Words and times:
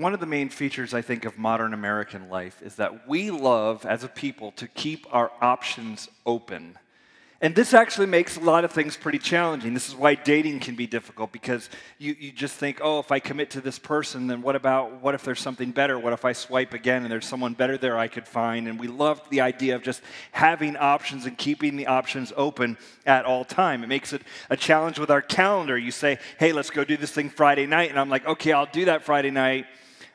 one 0.00 0.14
of 0.14 0.20
the 0.20 0.26
main 0.26 0.48
features, 0.48 0.94
I 0.94 1.02
think, 1.02 1.26
of 1.26 1.36
modern 1.36 1.74
American 1.74 2.30
life 2.30 2.62
is 2.62 2.76
that 2.76 3.06
we 3.06 3.30
love, 3.30 3.84
as 3.84 4.02
a 4.02 4.08
people, 4.08 4.52
to 4.52 4.66
keep 4.66 5.06
our 5.12 5.30
options 5.42 6.08
open. 6.24 6.78
And 7.42 7.54
this 7.54 7.74
actually 7.74 8.06
makes 8.06 8.38
a 8.38 8.40
lot 8.40 8.64
of 8.64 8.72
things 8.72 8.96
pretty 8.96 9.18
challenging. 9.18 9.74
This 9.74 9.88
is 9.88 9.94
why 9.94 10.14
dating 10.14 10.60
can 10.60 10.74
be 10.74 10.86
difficult 10.86 11.32
because 11.32 11.68
you, 11.98 12.16
you 12.18 12.32
just 12.32 12.54
think, 12.54 12.80
oh, 12.82 12.98
if 12.98 13.12
I 13.12 13.18
commit 13.18 13.50
to 13.50 13.60
this 13.60 13.78
person, 13.78 14.26
then 14.26 14.40
what 14.40 14.56
about, 14.56 15.02
what 15.02 15.14
if 15.14 15.22
there's 15.22 15.40
something 15.40 15.70
better? 15.70 15.98
What 15.98 16.14
if 16.14 16.24
I 16.24 16.32
swipe 16.32 16.72
again 16.72 17.02
and 17.02 17.10
there's 17.10 17.26
someone 17.26 17.52
better 17.52 17.76
there 17.76 17.98
I 17.98 18.08
could 18.08 18.26
find? 18.26 18.68
And 18.68 18.80
we 18.80 18.88
love 18.88 19.20
the 19.28 19.42
idea 19.42 19.74
of 19.74 19.82
just 19.82 20.00
having 20.32 20.76
options 20.76 21.26
and 21.26 21.36
keeping 21.36 21.76
the 21.76 21.88
options 21.88 22.32
open 22.38 22.78
at 23.04 23.26
all 23.26 23.44
time. 23.44 23.84
It 23.84 23.88
makes 23.88 24.14
it 24.14 24.22
a 24.48 24.56
challenge 24.56 24.98
with 24.98 25.10
our 25.10 25.22
calendar. 25.22 25.76
You 25.76 25.90
say, 25.90 26.18
hey, 26.38 26.52
let's 26.52 26.70
go 26.70 26.84
do 26.84 26.96
this 26.96 27.12
thing 27.12 27.28
Friday 27.28 27.66
night. 27.66 27.90
And 27.90 27.98
I'm 27.98 28.10
like, 28.10 28.26
okay, 28.26 28.52
I'll 28.52 28.68
do 28.70 28.86
that 28.86 29.02
Friday 29.02 29.30
night 29.30 29.66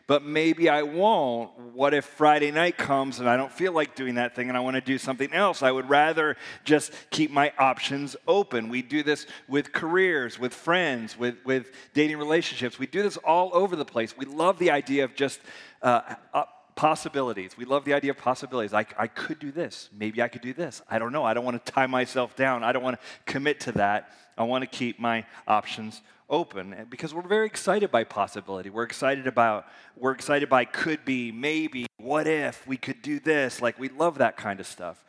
but 0.07 0.23
maybe 0.23 0.69
I 0.69 0.83
won't. 0.83 1.57
What 1.73 1.93
if 1.93 2.05
Friday 2.05 2.51
night 2.51 2.77
comes 2.77 3.19
and 3.19 3.27
I 3.27 3.37
don't 3.37 3.51
feel 3.51 3.73
like 3.73 3.95
doing 3.95 4.15
that 4.15 4.35
thing 4.35 4.49
and 4.49 4.57
I 4.57 4.59
want 4.59 4.75
to 4.75 4.81
do 4.81 4.97
something 4.97 5.33
else? 5.33 5.63
I 5.63 5.71
would 5.71 5.89
rather 5.89 6.37
just 6.63 6.93
keep 7.09 7.31
my 7.31 7.51
options 7.57 8.15
open. 8.27 8.69
We 8.69 8.81
do 8.81 9.01
this 9.01 9.25
with 9.47 9.71
careers, 9.71 10.37
with 10.37 10.53
friends, 10.53 11.17
with, 11.17 11.37
with 11.43 11.71
dating 11.93 12.17
relationships. 12.17 12.77
We 12.77 12.87
do 12.87 13.01
this 13.01 13.17
all 13.17 13.49
over 13.53 13.75
the 13.75 13.85
place. 13.85 14.15
We 14.15 14.25
love 14.25 14.59
the 14.59 14.69
idea 14.71 15.03
of 15.05 15.15
just 15.15 15.39
uh, 15.81 16.15
uh, 16.33 16.43
possibilities. 16.75 17.57
We 17.57 17.65
love 17.65 17.83
the 17.83 17.93
idea 17.93 18.11
of 18.11 18.17
possibilities. 18.17 18.73
I, 18.73 18.85
I 18.97 19.07
could 19.07 19.39
do 19.39 19.51
this. 19.51 19.89
Maybe 19.97 20.21
I 20.21 20.27
could 20.27 20.41
do 20.41 20.53
this. 20.53 20.83
I 20.87 20.99
don't 20.99 21.11
know. 21.11 21.23
I 21.23 21.33
don't 21.33 21.45
want 21.45 21.65
to 21.65 21.71
tie 21.71 21.87
myself 21.87 22.35
down. 22.35 22.63
I 22.63 22.71
don't 22.73 22.83
want 22.83 22.99
to 22.99 23.31
commit 23.31 23.59
to 23.61 23.71
that. 23.73 24.11
I 24.37 24.43
want 24.43 24.61
to 24.63 24.67
keep 24.67 24.99
my 24.99 25.25
options 25.47 26.01
open 26.29 26.73
eh, 26.73 26.83
because 26.89 27.13
we're 27.13 27.21
very 27.21 27.45
excited 27.45 27.91
by 27.91 28.03
possibility. 28.03 28.69
We're 28.69 28.83
excited 28.83 29.27
about 29.27 29.65
we're 29.97 30.11
excited 30.11 30.49
by 30.49 30.65
could 30.65 31.05
be, 31.05 31.31
maybe, 31.31 31.87
what 31.97 32.27
if 32.27 32.65
we 32.67 32.77
could 32.77 33.01
do 33.01 33.19
this? 33.19 33.61
Like 33.61 33.79
we 33.79 33.89
love 33.89 34.17
that 34.17 34.37
kind 34.37 34.59
of 34.59 34.67
stuff. 34.67 35.03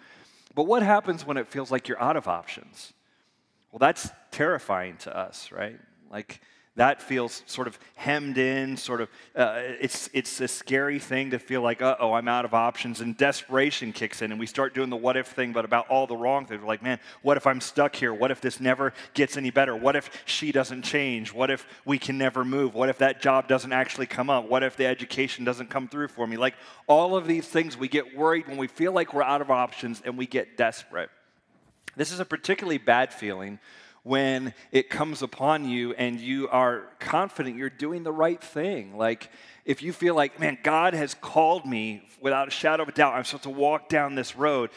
But 0.54 0.64
what 0.64 0.82
happens 0.82 1.26
when 1.26 1.36
it 1.36 1.48
feels 1.48 1.70
like 1.70 1.88
you're 1.88 2.00
out 2.00 2.16
of 2.16 2.28
options? 2.28 2.92
Well, 3.70 3.78
that's 3.78 4.10
terrifying 4.30 4.96
to 4.98 5.16
us, 5.16 5.52
right? 5.52 5.78
Like 6.10 6.40
that 6.76 7.02
feels 7.02 7.42
sort 7.46 7.66
of 7.66 7.78
hemmed 7.94 8.36
in, 8.36 8.76
sort 8.76 9.00
of, 9.00 9.08
uh, 9.34 9.54
it's, 9.80 10.10
it's 10.12 10.40
a 10.42 10.48
scary 10.48 10.98
thing 10.98 11.30
to 11.30 11.38
feel 11.38 11.62
like, 11.62 11.80
oh, 11.80 12.12
I'm 12.12 12.28
out 12.28 12.44
of 12.44 12.52
options. 12.52 13.00
And 13.00 13.16
desperation 13.16 13.92
kicks 13.92 14.20
in, 14.20 14.30
and 14.30 14.38
we 14.38 14.46
start 14.46 14.74
doing 14.74 14.90
the 14.90 14.96
what 14.96 15.16
if 15.16 15.28
thing, 15.28 15.52
but 15.52 15.64
about 15.64 15.88
all 15.88 16.06
the 16.06 16.16
wrong 16.16 16.44
things. 16.44 16.60
We're 16.60 16.68
like, 16.68 16.82
man, 16.82 17.00
what 17.22 17.38
if 17.38 17.46
I'm 17.46 17.62
stuck 17.62 17.96
here? 17.96 18.12
What 18.12 18.30
if 18.30 18.42
this 18.42 18.60
never 18.60 18.92
gets 19.14 19.38
any 19.38 19.50
better? 19.50 19.74
What 19.74 19.96
if 19.96 20.10
she 20.26 20.52
doesn't 20.52 20.82
change? 20.82 21.32
What 21.32 21.50
if 21.50 21.66
we 21.86 21.98
can 21.98 22.18
never 22.18 22.44
move? 22.44 22.74
What 22.74 22.90
if 22.90 22.98
that 22.98 23.22
job 23.22 23.48
doesn't 23.48 23.72
actually 23.72 24.06
come 24.06 24.28
up? 24.28 24.46
What 24.46 24.62
if 24.62 24.76
the 24.76 24.86
education 24.86 25.46
doesn't 25.46 25.70
come 25.70 25.88
through 25.88 26.08
for 26.08 26.26
me? 26.26 26.36
Like, 26.36 26.54
all 26.86 27.16
of 27.16 27.26
these 27.26 27.46
things, 27.48 27.78
we 27.78 27.88
get 27.88 28.14
worried 28.14 28.46
when 28.48 28.58
we 28.58 28.66
feel 28.66 28.92
like 28.92 29.14
we're 29.14 29.22
out 29.22 29.40
of 29.40 29.50
options 29.50 30.02
and 30.04 30.18
we 30.18 30.26
get 30.26 30.58
desperate. 30.58 31.08
This 31.96 32.12
is 32.12 32.20
a 32.20 32.26
particularly 32.26 32.76
bad 32.76 33.14
feeling 33.14 33.58
when 34.06 34.54
it 34.70 34.88
comes 34.88 35.20
upon 35.20 35.68
you 35.68 35.92
and 35.94 36.20
you 36.20 36.48
are 36.50 36.84
confident 37.00 37.56
you're 37.56 37.68
doing 37.68 38.04
the 38.04 38.12
right 38.12 38.40
thing. 38.40 38.96
Like, 38.96 39.32
if 39.64 39.82
you 39.82 39.92
feel 39.92 40.14
like, 40.14 40.38
man, 40.38 40.58
God 40.62 40.94
has 40.94 41.12
called 41.14 41.66
me 41.66 42.08
without 42.20 42.46
a 42.46 42.52
shadow 42.52 42.84
of 42.84 42.88
a 42.88 42.92
doubt, 42.92 43.14
I'm 43.14 43.24
supposed 43.24 43.42
to 43.42 43.50
walk 43.50 43.88
down 43.88 44.14
this 44.14 44.36
road, 44.36 44.70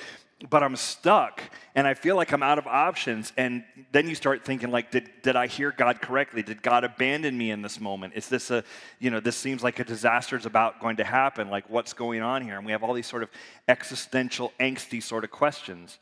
but 0.50 0.63
I'm 0.63 0.75
stuck 0.75 1.44
and 1.75 1.85
I 1.85 1.94
feel 1.94 2.16
like 2.16 2.31
I'm 2.31 2.41
out 2.41 2.57
of 2.57 2.66
options. 2.66 3.31
And 3.38 3.63
then 3.91 4.09
you 4.09 4.16
start 4.16 4.45
thinking, 4.45 4.72
like, 4.72 4.89
did, 4.89 5.11
did 5.22 5.35
I 5.35 5.45
hear 5.45 5.72
God 5.72 6.02
correctly? 6.02 6.41
Did 6.41 6.63
God 6.63 6.83
abandon 6.83 7.38
me 7.38 7.52
in 7.52 7.61
this 7.61 7.80
moment? 7.80 8.16
Is 8.16 8.30
this 8.30 8.50
a, 8.50 8.63
you 8.97 9.11
know, 9.11 9.19
this 9.19 9.35
seems 9.35 9.61
like 9.61 9.77
a 9.77 9.83
disaster 9.83 10.38
is 10.38 10.47
about 10.47 10.81
going 10.81 10.97
to 10.97 11.03
happen. 11.03 11.52
Like, 11.52 11.69
what's 11.69 11.94
going 11.94 12.23
on 12.23 12.41
here? 12.41 12.57
And 12.57 12.66
we 12.66 12.72
have 12.72 12.83
all 12.83 12.95
these 12.95 13.05
sort 13.05 13.22
of 13.22 13.30
existential, 13.67 14.53
angsty 14.59 15.03
sort 15.03 15.23
of 15.23 15.30
questions. 15.30 16.00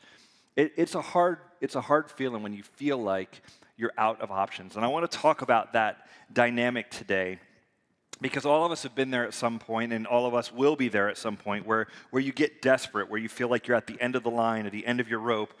It, 0.58 0.72
it's, 0.74 0.96
a 0.96 1.00
hard, 1.00 1.38
it's 1.60 1.76
a 1.76 1.80
hard 1.80 2.10
feeling 2.10 2.42
when 2.42 2.52
you 2.52 2.64
feel 2.64 2.98
like 2.98 3.42
you're 3.76 3.92
out 3.96 4.20
of 4.20 4.32
options. 4.32 4.74
And 4.74 4.84
I 4.84 4.88
want 4.88 5.08
to 5.08 5.18
talk 5.18 5.40
about 5.40 5.74
that 5.74 6.08
dynamic 6.32 6.90
today 6.90 7.38
because 8.20 8.44
all 8.44 8.66
of 8.66 8.72
us 8.72 8.82
have 8.82 8.96
been 8.96 9.12
there 9.12 9.24
at 9.24 9.34
some 9.34 9.60
point 9.60 9.92
and 9.92 10.04
all 10.04 10.26
of 10.26 10.34
us 10.34 10.52
will 10.52 10.74
be 10.74 10.88
there 10.88 11.08
at 11.08 11.16
some 11.16 11.36
point 11.36 11.64
where, 11.64 11.86
where 12.10 12.20
you 12.20 12.32
get 12.32 12.60
desperate 12.60 13.08
where 13.08 13.20
you 13.20 13.28
feel 13.28 13.46
like 13.46 13.68
you're 13.68 13.76
at 13.76 13.86
the 13.86 13.96
end 14.00 14.16
of 14.16 14.24
the 14.24 14.30
line 14.30 14.66
at 14.66 14.72
the 14.72 14.84
end 14.84 14.98
of 14.98 15.08
your 15.08 15.20
rope 15.20 15.54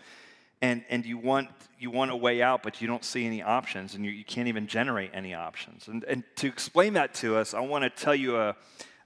and, 0.60 0.84
and 0.90 1.06
you, 1.06 1.16
want, 1.16 1.48
you 1.78 1.92
want 1.92 2.10
a 2.10 2.16
way 2.16 2.42
out 2.42 2.64
but 2.64 2.80
you 2.80 2.88
don't 2.88 3.04
see 3.04 3.24
any 3.24 3.40
options 3.40 3.94
and 3.94 4.04
you, 4.04 4.10
you 4.10 4.24
can't 4.24 4.48
even 4.48 4.66
generate 4.66 5.12
any 5.14 5.32
options 5.32 5.86
and, 5.86 6.02
and 6.04 6.24
to 6.34 6.48
explain 6.48 6.94
that 6.94 7.14
to 7.14 7.36
us 7.36 7.54
i 7.54 7.60
want 7.60 7.84
to 7.84 7.90
tell 7.90 8.16
you 8.16 8.36
a, 8.36 8.56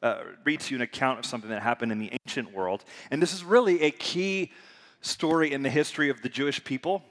uh, 0.03 0.23
read 0.43 0.59
to 0.59 0.75
you 0.75 0.79
an 0.79 0.83
account 0.83 1.19
of 1.19 1.27
something 1.27 1.51
that 1.51 1.61
happened 1.61 1.93
in 1.93 1.99
the 1.99 2.11
ancient 2.27 2.51
world 2.55 2.83
and 3.11 3.21
this 3.21 3.35
is 3.35 3.45
really 3.45 3.83
a 3.83 3.91
key 3.91 4.51
story 5.03 5.53
in 5.53 5.63
the 5.63 5.71
history 5.71 6.09
of 6.09 6.23
the 6.23 6.29
Jewish 6.29 6.65
people. 6.65 7.03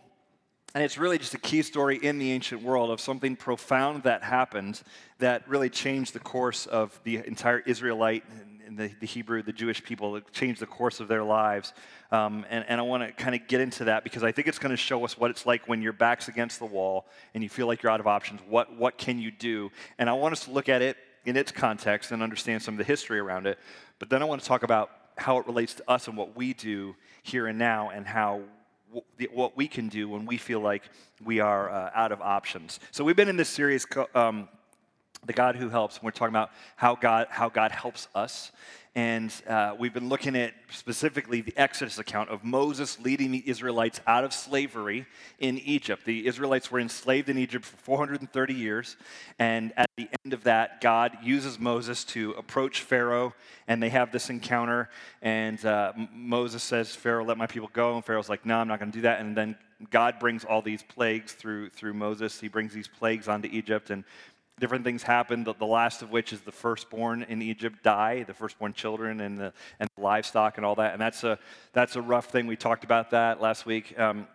And 0.74 0.84
it's 0.84 0.98
really 0.98 1.18
just 1.18 1.34
a 1.34 1.38
key 1.38 1.62
story 1.62 1.98
in 1.98 2.18
the 2.18 2.32
ancient 2.32 2.64
world 2.64 2.90
of 2.90 3.00
something 3.00 3.36
profound 3.36 4.04
that 4.04 4.24
happened 4.24 4.82
that 5.20 5.48
really 5.48 5.70
changed 5.70 6.14
the 6.14 6.20
course 6.20 6.66
of 6.66 7.00
the 7.04 7.18
entire 7.18 7.60
Israelite 7.60 8.24
and 8.72 8.80
the, 8.80 8.90
the 9.02 9.06
Hebrew, 9.06 9.44
the 9.44 9.52
Jewish 9.52 9.84
people, 9.84 10.16
it 10.16 10.32
changed 10.32 10.62
the 10.62 10.66
course 10.66 11.02
of 11.02 11.10
their 11.10 11.24
lives. 11.24 11.74
Um, 12.10 12.46
and, 12.50 12.64
and 12.70 12.80
I 12.80 12.84
want 12.84 13.04
to 13.06 13.12
kind 13.12 13.36
of 13.36 13.46
get 13.50 13.60
into 13.60 13.84
that 13.86 14.06
because 14.06 14.24
I 14.24 14.32
think 14.32 14.48
it's 14.48 14.60
going 14.60 14.72
to 14.72 14.78
show 14.78 15.04
us 15.04 15.18
what 15.18 15.30
it's 15.30 15.46
like 15.46 15.68
when 15.68 15.82
your 15.82 15.92
back's 15.92 16.30
against 16.30 16.60
the 16.60 16.66
wall 16.66 17.06
and 17.34 17.44
you 17.44 17.50
feel 17.50 17.68
like 17.68 17.84
you're 17.84 17.92
out 17.92 18.00
of 18.00 18.08
options. 18.08 18.40
What, 18.48 18.74
what 18.78 18.98
can 18.98 19.20
you 19.20 19.30
do? 19.30 19.72
And 20.00 20.10
I 20.10 20.14
want 20.14 20.32
us 20.32 20.46
to 20.46 20.52
look 20.52 20.70
at 20.70 20.82
it 20.82 20.96
in 21.26 21.36
its 21.36 21.52
context 21.52 22.12
and 22.12 22.24
understand 22.24 22.62
some 22.62 22.76
of 22.76 22.78
the 22.78 22.86
history 22.86 23.20
around 23.20 23.46
it. 23.46 23.60
But 24.00 24.10
then 24.10 24.22
I 24.22 24.26
want 24.26 24.42
to 24.42 24.48
talk 24.48 24.64
about 24.64 24.90
how 25.18 25.38
it 25.38 25.46
relates 25.46 25.74
to 25.76 25.90
us 25.90 26.08
and 26.08 26.16
what 26.16 26.38
we 26.38 26.54
do 26.54 26.96
here 27.22 27.48
and 27.48 27.58
now, 27.58 27.90
and 27.90 28.06
how 28.06 28.42
what 29.32 29.56
we 29.56 29.68
can 29.68 29.88
do 29.88 30.10
when 30.10 30.26
we 30.26 30.38
feel 30.38 30.60
like 30.60 30.84
we 31.24 31.40
are 31.40 31.70
uh, 31.70 31.92
out 31.94 32.12
of 32.12 32.22
options. 32.22 32.80
So 32.92 33.04
we've 33.04 33.16
been 33.16 33.30
in 33.30 33.38
this 33.38 33.50
series, 33.50 33.86
um, 34.14 34.50
"The 35.26 35.34
God 35.34 35.56
Who 35.56 35.70
Helps." 35.70 36.02
we're 36.02 36.12
talking 36.12 36.34
about 36.34 36.52
how 36.76 36.96
God 36.96 37.28
how 37.30 37.50
God 37.50 37.72
helps 37.72 38.08
us, 38.16 38.52
and 38.94 39.34
uh, 39.48 39.74
we've 39.80 39.94
been 39.94 40.10
looking 40.10 40.36
at 40.36 40.54
specifically 40.70 41.40
the 41.40 41.54
Exodus 41.56 41.98
account 41.98 42.30
of 42.30 42.44
Moses 42.44 43.00
leading 43.00 43.32
the 43.32 43.42
Israelites 43.46 44.02
out 44.06 44.26
of 44.26 44.34
slavery 44.34 45.06
in 45.40 45.60
Egypt. 45.60 46.04
The 46.04 46.28
Israelites 46.28 46.70
were 46.70 46.80
enslaved 46.80 47.30
in 47.30 47.38
Egypt 47.38 47.64
for 47.64 47.78
430 47.78 48.54
years. 48.54 48.98
And 49.40 49.72
at 49.78 49.90
the 49.96 50.10
end 50.26 50.34
of 50.34 50.44
that, 50.44 50.82
God 50.82 51.18
uses 51.24 51.58
Moses 51.58 52.04
to 52.06 52.32
approach 52.32 52.82
Pharaoh, 52.82 53.34
and 53.66 53.82
they 53.82 53.90
have 53.90 54.12
this 54.12 54.30
encounter. 54.30 54.90
And 55.22 55.64
uh, 55.66 55.94
Moses 56.14 56.62
says, 56.62 56.94
Pharaoh, 56.94 57.24
let 57.24 57.38
my 57.38 57.48
people 57.48 57.70
go. 57.72 57.96
And 57.96 58.04
Pharaoh's 58.04 58.28
like, 58.28 58.46
no, 58.46 58.58
I'm 58.58 58.68
not 58.68 58.80
going 58.80 58.92
to 58.92 58.98
do 58.98 59.04
that. 59.04 59.22
And 59.22 59.38
then 59.38 59.56
God 59.90 60.20
brings 60.20 60.44
all 60.44 60.62
these 60.62 60.84
plagues 60.84 61.34
through, 61.34 61.70
through 61.70 61.94
Moses. 61.94 62.40
He 62.40 62.48
brings 62.48 62.74
these 62.74 62.88
plagues 62.88 63.28
onto 63.28 63.48
Egypt, 63.52 63.90
and 63.90 64.04
different 64.62 64.86
things 64.86 65.04
happen, 65.04 65.44
the, 65.44 65.66
last 65.66 66.04
of 66.04 66.12
which 66.12 66.32
is 66.32 66.42
the 66.42 66.52
firstborn 66.52 67.24
in 67.24 67.42
Egypt 67.42 67.84
die, 67.84 68.24
the 68.24 68.34
firstborn 68.34 68.72
children 68.74 69.20
and 69.20 69.38
the, 69.38 69.52
and 69.80 69.90
livestock 69.98 70.58
and 70.58 70.66
all 70.66 70.76
that. 70.76 70.94
And 70.94 71.02
that's 71.02 71.24
a, 71.24 71.40
that's 71.74 71.96
a 71.96 72.02
rough 72.02 72.28
thing. 72.28 72.46
We 72.46 72.56
talked 72.56 72.84
about 72.84 73.10
that 73.10 73.42
last 73.42 73.66
week. 73.66 74.00
Um, 74.00 74.28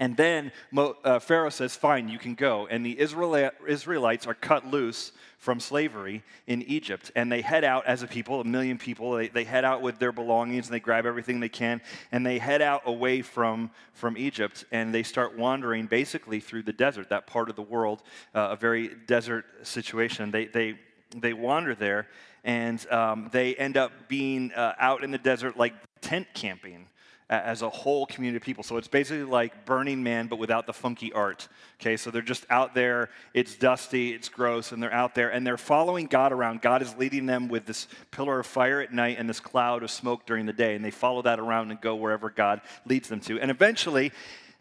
and 0.00 0.16
then 0.16 0.52
uh, 0.76 1.18
Pharaoh 1.18 1.50
says, 1.50 1.74
Fine, 1.74 2.08
you 2.08 2.18
can 2.18 2.34
go. 2.34 2.66
And 2.68 2.86
the 2.86 2.98
Israel, 2.98 3.50
Israelites 3.66 4.26
are 4.26 4.34
cut 4.34 4.66
loose 4.66 5.12
from 5.38 5.60
slavery 5.60 6.22
in 6.46 6.62
Egypt. 6.62 7.10
And 7.16 7.30
they 7.30 7.40
head 7.40 7.64
out 7.64 7.86
as 7.86 8.02
a 8.02 8.06
people, 8.06 8.40
a 8.40 8.44
million 8.44 8.78
people. 8.78 9.12
They, 9.12 9.28
they 9.28 9.44
head 9.44 9.64
out 9.64 9.82
with 9.82 9.98
their 9.98 10.12
belongings 10.12 10.66
and 10.66 10.74
they 10.74 10.80
grab 10.80 11.04
everything 11.04 11.40
they 11.40 11.48
can. 11.48 11.80
And 12.12 12.24
they 12.24 12.38
head 12.38 12.62
out 12.62 12.82
away 12.86 13.22
from, 13.22 13.70
from 13.92 14.16
Egypt. 14.16 14.64
And 14.70 14.94
they 14.94 15.02
start 15.02 15.36
wandering 15.36 15.86
basically 15.86 16.38
through 16.38 16.62
the 16.62 16.72
desert, 16.72 17.08
that 17.08 17.26
part 17.26 17.50
of 17.50 17.56
the 17.56 17.62
world, 17.62 18.02
uh, 18.34 18.48
a 18.52 18.56
very 18.56 18.90
desert 19.06 19.46
situation. 19.62 20.30
They, 20.30 20.46
they, 20.46 20.78
they 21.16 21.32
wander 21.32 21.74
there 21.74 22.06
and 22.44 22.88
um, 22.92 23.28
they 23.32 23.56
end 23.56 23.76
up 23.76 23.90
being 24.06 24.52
uh, 24.52 24.74
out 24.78 25.02
in 25.02 25.10
the 25.10 25.18
desert 25.18 25.56
like 25.56 25.74
tent 26.00 26.28
camping 26.34 26.86
as 27.30 27.60
a 27.60 27.68
whole 27.68 28.06
community 28.06 28.36
of 28.38 28.42
people. 28.42 28.64
So 28.64 28.78
it's 28.78 28.88
basically 28.88 29.24
like 29.24 29.66
Burning 29.66 30.02
Man, 30.02 30.28
but 30.28 30.38
without 30.38 30.66
the 30.66 30.72
funky 30.72 31.12
art. 31.12 31.48
Okay, 31.80 31.96
so 31.96 32.10
they're 32.10 32.22
just 32.22 32.46
out 32.48 32.74
there. 32.74 33.10
It's 33.34 33.54
dusty, 33.54 34.14
it's 34.14 34.28
gross, 34.28 34.72
and 34.72 34.82
they're 34.82 34.92
out 34.92 35.14
there 35.14 35.28
and 35.28 35.46
they're 35.46 35.58
following 35.58 36.06
God 36.06 36.32
around. 36.32 36.62
God 36.62 36.80
is 36.80 36.96
leading 36.96 37.26
them 37.26 37.48
with 37.48 37.66
this 37.66 37.86
pillar 38.10 38.40
of 38.40 38.46
fire 38.46 38.80
at 38.80 38.92
night 38.92 39.16
and 39.18 39.28
this 39.28 39.40
cloud 39.40 39.82
of 39.82 39.90
smoke 39.90 40.24
during 40.24 40.46
the 40.46 40.52
day. 40.52 40.74
And 40.74 40.84
they 40.84 40.90
follow 40.90 41.22
that 41.22 41.38
around 41.38 41.70
and 41.70 41.80
go 41.80 41.96
wherever 41.96 42.30
God 42.30 42.62
leads 42.86 43.08
them 43.08 43.20
to. 43.20 43.38
And 43.38 43.50
eventually, 43.50 44.12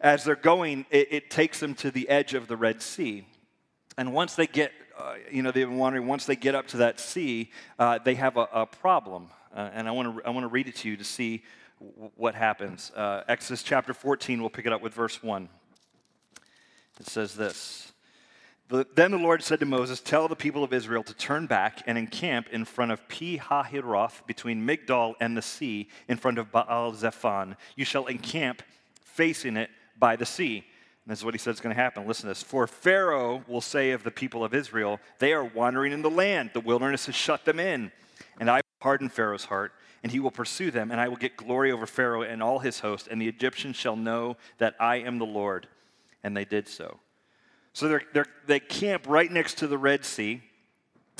as 0.01 0.23
they're 0.25 0.35
going, 0.35 0.85
it, 0.91 1.07
it 1.11 1.29
takes 1.29 1.59
them 1.59 1.73
to 1.75 1.89
the 1.89 2.09
edge 2.09 2.33
of 2.33 2.47
the 2.47 2.57
Red 2.57 2.81
Sea. 2.81 3.25
And 3.97 4.13
once 4.13 4.35
they 4.35 4.45
get, 4.45 4.71
uh, 4.97 5.15
you 5.31 5.41
know, 5.41 5.51
they've 5.51 5.67
been 5.67 5.77
wondering, 5.77 6.05
once 6.05 6.25
they 6.25 6.35
get 6.35 6.53
up 6.53 6.67
to 6.67 6.77
that 6.77 6.99
sea, 6.99 7.49
uh, 7.79 7.97
they 8.03 8.15
have 8.15 8.37
a, 8.37 8.47
a 8.53 8.65
problem. 8.65 9.29
Uh, 9.55 9.69
and 9.73 9.87
I 9.87 9.91
want 9.91 10.17
to 10.17 10.27
I 10.27 10.29
want 10.29 10.43
to 10.43 10.49
read 10.49 10.67
it 10.67 10.75
to 10.77 10.89
you 10.89 10.97
to 10.97 11.03
see 11.03 11.43
what 12.15 12.35
happens. 12.35 12.91
Uh, 12.95 13.23
Exodus 13.27 13.63
chapter 13.63 13.93
14, 13.93 14.39
we'll 14.41 14.49
pick 14.49 14.65
it 14.65 14.73
up 14.73 14.81
with 14.81 14.93
verse 14.93 15.21
1. 15.21 15.49
It 16.99 17.07
says 17.07 17.35
this 17.35 17.91
Then 18.69 19.11
the 19.11 19.17
Lord 19.17 19.43
said 19.43 19.59
to 19.59 19.65
Moses, 19.65 19.99
Tell 19.99 20.27
the 20.27 20.35
people 20.35 20.63
of 20.63 20.73
Israel 20.73 21.03
to 21.03 21.13
turn 21.13 21.45
back 21.45 21.83
and 21.85 21.97
encamp 21.97 22.47
in 22.51 22.65
front 22.65 22.91
of 22.91 23.07
Pi 23.07 23.37
Hahiroth, 23.37 24.25
between 24.25 24.65
Migdol 24.65 25.13
and 25.19 25.37
the 25.37 25.41
sea, 25.41 25.89
in 26.07 26.17
front 26.17 26.37
of 26.37 26.51
Baal 26.51 26.93
Zephon. 26.93 27.55
You 27.75 27.85
shall 27.85 28.07
encamp 28.07 28.63
facing 29.03 29.57
it 29.57 29.69
by 29.99 30.15
the 30.15 30.25
sea. 30.25 30.65
And 31.05 31.11
this 31.11 31.19
is 31.19 31.25
what 31.25 31.33
he 31.33 31.37
said 31.37 31.53
is 31.53 31.61
going 31.61 31.75
to 31.75 31.81
happen. 31.81 32.05
Listen 32.07 32.23
to 32.23 32.29
this. 32.29 32.43
For 32.43 32.67
Pharaoh 32.67 33.43
will 33.47 33.61
say 33.61 33.91
of 33.91 34.03
the 34.03 34.11
people 34.11 34.43
of 34.43 34.53
Israel, 34.53 34.99
They 35.19 35.33
are 35.33 35.45
wandering 35.45 35.93
in 35.93 36.01
the 36.01 36.09
land. 36.09 36.51
The 36.53 36.59
wilderness 36.59 37.05
has 37.05 37.15
shut 37.15 37.45
them 37.45 37.59
in. 37.59 37.91
And 38.39 38.49
I 38.49 38.57
will 38.57 38.61
harden 38.81 39.09
Pharaoh's 39.09 39.45
heart, 39.45 39.71
and 40.03 40.11
he 40.11 40.19
will 40.19 40.31
pursue 40.31 40.71
them, 40.71 40.91
and 40.91 40.99
I 40.99 41.07
will 41.07 41.17
get 41.17 41.37
glory 41.37 41.71
over 41.71 41.85
Pharaoh 41.85 42.21
and 42.21 42.41
all 42.41 42.59
his 42.59 42.79
host, 42.79 43.07
and 43.09 43.21
the 43.21 43.27
Egyptians 43.27 43.75
shall 43.75 43.95
know 43.95 44.37
that 44.57 44.75
I 44.79 44.97
am 44.97 45.17
the 45.17 45.25
Lord. 45.25 45.67
And 46.23 46.35
they 46.35 46.45
did 46.45 46.67
so. 46.67 46.99
So 47.73 47.87
they're, 47.87 48.03
they're, 48.13 48.25
they 48.47 48.59
camp 48.59 49.05
right 49.07 49.31
next 49.31 49.59
to 49.59 49.67
the 49.67 49.77
Red 49.77 50.03
Sea. 50.03 50.41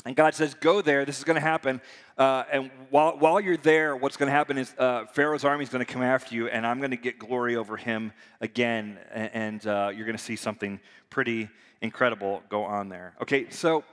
And 0.04 0.16
God 0.16 0.34
says, 0.34 0.54
Go 0.54 0.80
there. 0.82 1.04
This 1.04 1.18
is 1.18 1.24
going 1.24 1.36
to 1.36 1.40
happen. 1.40 1.80
Uh, 2.16 2.44
and 2.50 2.70
while, 2.90 3.16
while 3.18 3.40
you're 3.40 3.56
there, 3.56 3.96
what's 3.96 4.16
going 4.16 4.26
to 4.26 4.32
happen 4.32 4.58
is 4.58 4.74
uh, 4.78 5.06
Pharaoh's 5.06 5.44
army 5.44 5.62
is 5.62 5.70
going 5.70 5.84
to 5.84 5.92
come 5.92 6.02
after 6.02 6.34
you, 6.34 6.48
and 6.48 6.66
I'm 6.66 6.78
going 6.78 6.90
to 6.90 6.96
get 6.96 7.18
glory 7.18 7.56
over 7.56 7.76
him 7.76 8.12
again. 8.40 8.98
And, 9.12 9.30
and 9.34 9.66
uh, 9.66 9.90
you're 9.94 10.06
going 10.06 10.16
to 10.16 10.22
see 10.22 10.36
something 10.36 10.80
pretty 11.10 11.48
incredible 11.80 12.42
go 12.48 12.64
on 12.64 12.88
there. 12.88 13.14
Okay, 13.22 13.50
so 13.50 13.84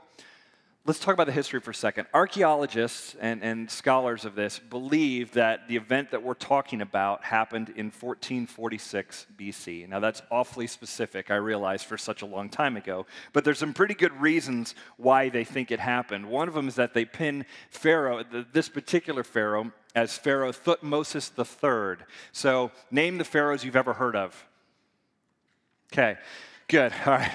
Let's 0.88 1.00
talk 1.00 1.16
about 1.16 1.26
the 1.26 1.34
history 1.34 1.60
for 1.62 1.72
a 1.72 1.76
second. 1.76 2.06
Archaeologists 2.14 3.16
and, 3.20 3.42
and 3.42 3.72
scholars 3.72 4.24
of 4.24 4.36
this 4.36 4.60
believe 4.60 5.32
that 5.32 5.68
the 5.68 5.78
event 5.78 6.12
that 6.12 6.22
we're 6.22 6.36
talking 6.36 6.80
about 6.80 7.24
happened 7.24 7.70
in 7.70 7.86
1446 7.88 9.26
BC. 9.36 9.90
Now, 9.90 10.00
that's 10.00 10.22
awfully 10.30 10.68
specific, 10.68 11.32
I 11.32 11.38
realize, 11.38 11.82
for 11.82 11.98
such 11.98 12.22
a 12.22 12.28
long 12.28 12.50
time 12.50 12.78
ago, 12.78 13.08
but 13.34 13.44
there's 13.44 13.58
some 13.58 13.74
pretty 13.74 13.96
good 13.96 14.22
reasons 14.22 14.76
why 14.98 15.30
they 15.30 15.44
think 15.44 15.72
it 15.72 15.80
happened. 15.80 16.28
One 16.30 16.48
of 16.48 16.54
them 16.54 16.68
is 16.68 16.76
that 16.76 16.94
they 16.94 17.04
pin 17.04 17.48
Pharaoh, 17.72 18.24
this 18.54 18.70
particular 18.70 19.24
Pharaoh, 19.24 19.72
as 19.96 20.16
Pharaoh 20.20 20.52
Thutmosis 20.52 21.32
III. 21.36 22.06
So, 22.32 22.70
name 22.92 23.18
the 23.18 23.24
pharaohs 23.24 23.64
you've 23.64 23.76
ever 23.76 23.94
heard 23.94 24.16
of. 24.16 24.46
Okay, 25.92 26.18
good. 26.68 26.94
All 27.08 27.14
right. 27.14 27.32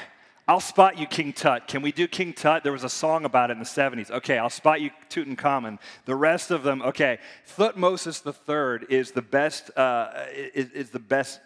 I'll 0.50 0.58
spot 0.58 0.98
you 0.98 1.06
King 1.06 1.32
Tut. 1.32 1.68
Can 1.68 1.80
we 1.80 1.92
do 1.92 2.08
King 2.08 2.32
Tut? 2.32 2.64
There 2.64 2.72
was 2.72 2.82
a 2.82 2.88
song 2.88 3.24
about 3.24 3.50
it 3.50 3.52
in 3.52 3.58
the 3.60 3.64
70s. 3.64 4.10
Okay, 4.10 4.36
I'll 4.36 4.50
spot 4.50 4.80
you 4.80 4.90
Tutankhamun. 5.08 5.78
The 6.06 6.16
rest 6.16 6.50
of 6.50 6.64
them, 6.64 6.82
okay. 6.82 7.20
Thutmosis 7.56 8.26
III 8.26 8.84
is 8.90 9.12
the 9.12 9.22
best, 9.22 9.70
uh, 9.78 10.10
is, 10.34 10.70
is 10.70 10.90
the 10.90 10.98
best 10.98 11.38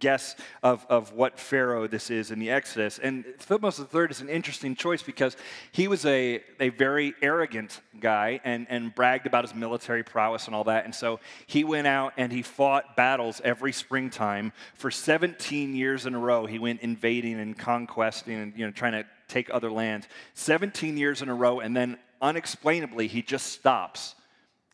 guess 0.00 0.34
of, 0.62 0.84
of 0.88 1.12
what 1.12 1.38
Pharaoh 1.38 1.86
this 1.86 2.10
is 2.10 2.30
in 2.30 2.38
the 2.38 2.50
Exodus. 2.50 2.98
And 2.98 3.24
Thutmose 3.38 3.78
III 3.78 4.10
is 4.10 4.20
an 4.20 4.28
interesting 4.28 4.74
choice 4.74 5.02
because 5.02 5.36
he 5.70 5.86
was 5.86 6.04
a, 6.04 6.42
a 6.58 6.70
very 6.70 7.14
arrogant 7.22 7.80
guy 8.00 8.40
and, 8.42 8.66
and 8.68 8.94
bragged 8.94 9.26
about 9.26 9.44
his 9.44 9.54
military 9.54 10.02
prowess 10.02 10.46
and 10.46 10.54
all 10.54 10.64
that. 10.64 10.84
And 10.84 10.94
so 10.94 11.20
he 11.46 11.62
went 11.62 11.86
out 11.86 12.14
and 12.16 12.32
he 12.32 12.42
fought 12.42 12.96
battles 12.96 13.40
every 13.44 13.72
springtime 13.72 14.52
for 14.74 14.90
17 14.90 15.74
years 15.74 16.06
in 16.06 16.14
a 16.14 16.18
row. 16.18 16.46
He 16.46 16.58
went 16.58 16.80
invading 16.80 17.38
and 17.38 17.56
conquesting 17.56 18.34
and 18.34 18.52
you 18.56 18.66
know, 18.66 18.72
trying 18.72 18.92
to 18.92 19.04
take 19.28 19.48
other 19.52 19.70
lands. 19.70 20.08
17 20.34 20.96
years 20.96 21.22
in 21.22 21.28
a 21.28 21.34
row, 21.34 21.60
and 21.60 21.76
then 21.76 21.98
unexplainably, 22.20 23.06
he 23.06 23.22
just 23.22 23.46
stops 23.46 24.14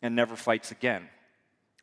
and 0.01 0.15
never 0.15 0.35
fights 0.35 0.71
again. 0.71 1.07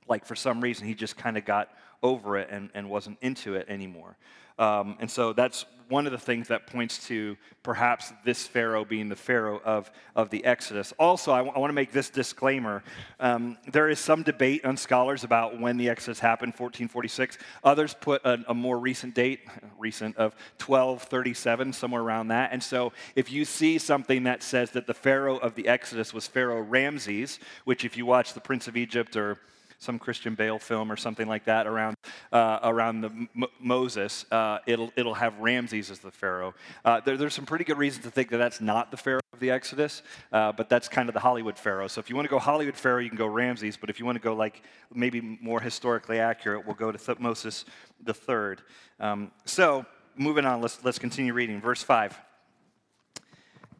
Like 0.08 0.26
for 0.26 0.35
some 0.35 0.61
reason, 0.61 0.87
he 0.87 0.94
just 0.94 1.17
kind 1.17 1.38
of 1.38 1.44
got 1.44 1.70
over 2.05 2.37
it 2.37 2.49
and, 2.51 2.71
and 2.75 2.89
wasn't 2.89 3.19
into 3.23 3.55
it 3.55 3.67
anymore. 3.69 4.17
Um, 4.56 4.97
and 5.01 5.11
so 5.11 5.33
that's 5.33 5.65
one 5.89 6.06
of 6.06 6.12
the 6.12 6.19
things 6.19 6.49
that 6.49 6.67
points 6.67 7.06
to 7.09 7.37
perhaps 7.62 8.12
this 8.25 8.47
Pharaoh 8.47 8.85
being 8.85 9.09
the 9.09 9.17
Pharaoh 9.17 9.61
of, 9.65 9.91
of 10.15 10.31
the 10.31 10.45
Exodus. 10.45 10.93
Also, 10.99 11.33
I, 11.33 11.39
w- 11.39 11.53
I 11.55 11.59
want 11.59 11.71
to 11.71 11.75
make 11.75 11.93
this 11.93 12.09
disclaimer. 12.09 12.83
Um, 13.21 13.59
there 13.71 13.89
is 13.89 13.99
some 13.99 14.23
debate 14.23 14.65
on 14.65 14.77
scholars 14.77 15.25
about 15.25 15.61
when 15.61 15.77
the 15.77 15.89
Exodus 15.89 16.21
happened, 16.21 16.53
1446. 16.53 17.37
Others 17.65 17.97
put 18.01 18.25
a, 18.25 18.39
a, 18.49 18.55
more 18.55 18.79
recent 18.79 19.15
date, 19.15 19.41
recent, 19.79 20.17
of 20.17 20.35
1237, 20.65 21.73
somewhere 21.73 22.03
around 22.03 22.29
that. 22.29 22.53
And 22.53 22.62
so 22.62 22.93
if 23.15 23.31
you 23.31 23.45
see 23.45 23.79
something 23.79 24.23
that 24.25 24.43
says 24.43 24.71
that 24.71 24.87
the 24.87 24.95
Pharaoh 24.95 25.37
of 25.37 25.55
the 25.55 25.69
Exodus 25.69 26.15
was 26.15 26.27
Pharaoh 26.27 26.62
Ramses, 26.62 27.41
which 27.65 27.85
if 27.85 27.97
you 27.97 28.06
watch 28.06 28.33
The 28.33 28.41
Prince 28.41 28.69
of 28.69 28.77
Egypt 28.77 29.17
or 29.17 29.39
some 29.79 29.99
Christian 29.99 30.35
Bale 30.35 30.59
film 30.59 30.91
or 30.91 30.97
something 30.97 31.29
like 31.29 31.44
that 31.44 31.67
around, 31.67 31.97
uh, 32.32 32.61
around 32.62 33.00
the 33.00 33.11
M- 33.11 33.44
Moses, 33.61 34.25
uh, 34.31 34.59
it'll, 34.67 34.93
it'll 34.97 35.15
have 35.15 35.38
Ramses 35.38 35.91
as 35.91 35.99
the 35.99 36.11
Pharaoh. 36.11 36.55
Uh, 36.85 37.00
there, 37.00 37.17
there's 37.17 37.35
some 37.35 37.47
pretty 37.47 37.65
good 37.65 37.79
reasons 37.79 38.05
to 38.05 38.11
think 38.11 38.31
that 38.31 38.38
that's 38.38 38.61
not 38.61 38.91
the 38.91 38.97
Pharaoh 38.97 39.21
of 39.32 39.41
the 39.41 39.50
Exodus, 39.50 40.03
uh, 40.32 40.53
but 40.53 40.69
that's 40.69 40.88
kind 40.88 41.09
of 41.09 41.15
the 41.15 41.21
Hollywood 41.21 41.59
Pharaoh. 41.59 41.88
So 41.88 41.99
if 41.99 42.09
you 42.09 42.17
want 42.17 42.26
to 42.26 42.31
go 42.31 42.38
Hollywood 42.38 42.76
Pharaoh, 42.76 43.00
you 43.00 43.09
can 43.09 43.19
go 43.19 43.26
Ramses, 43.26 43.76
but 43.76 43.91
if 43.91 43.99
you 43.99 44.06
want 44.06 44.17
to 44.17 44.23
go 44.23 44.35
like 44.35 44.62
maybe 44.93 45.21
more 45.21 45.61
historically 45.61 46.19
accurate, 46.19 46.67
we'll 46.67 46.77
go 46.77 46.91
to 46.93 46.99
Thutmosis 46.99 47.65
the 48.03 48.15
third. 48.15 48.62
Um, 49.00 49.32
so 49.44 49.87
moving 50.17 50.44
on, 50.44 50.61
let's, 50.61 50.85
let's 50.85 50.99
continue 50.99 51.32
reading. 51.32 51.61
Verse 51.61 51.82
5 51.82 52.19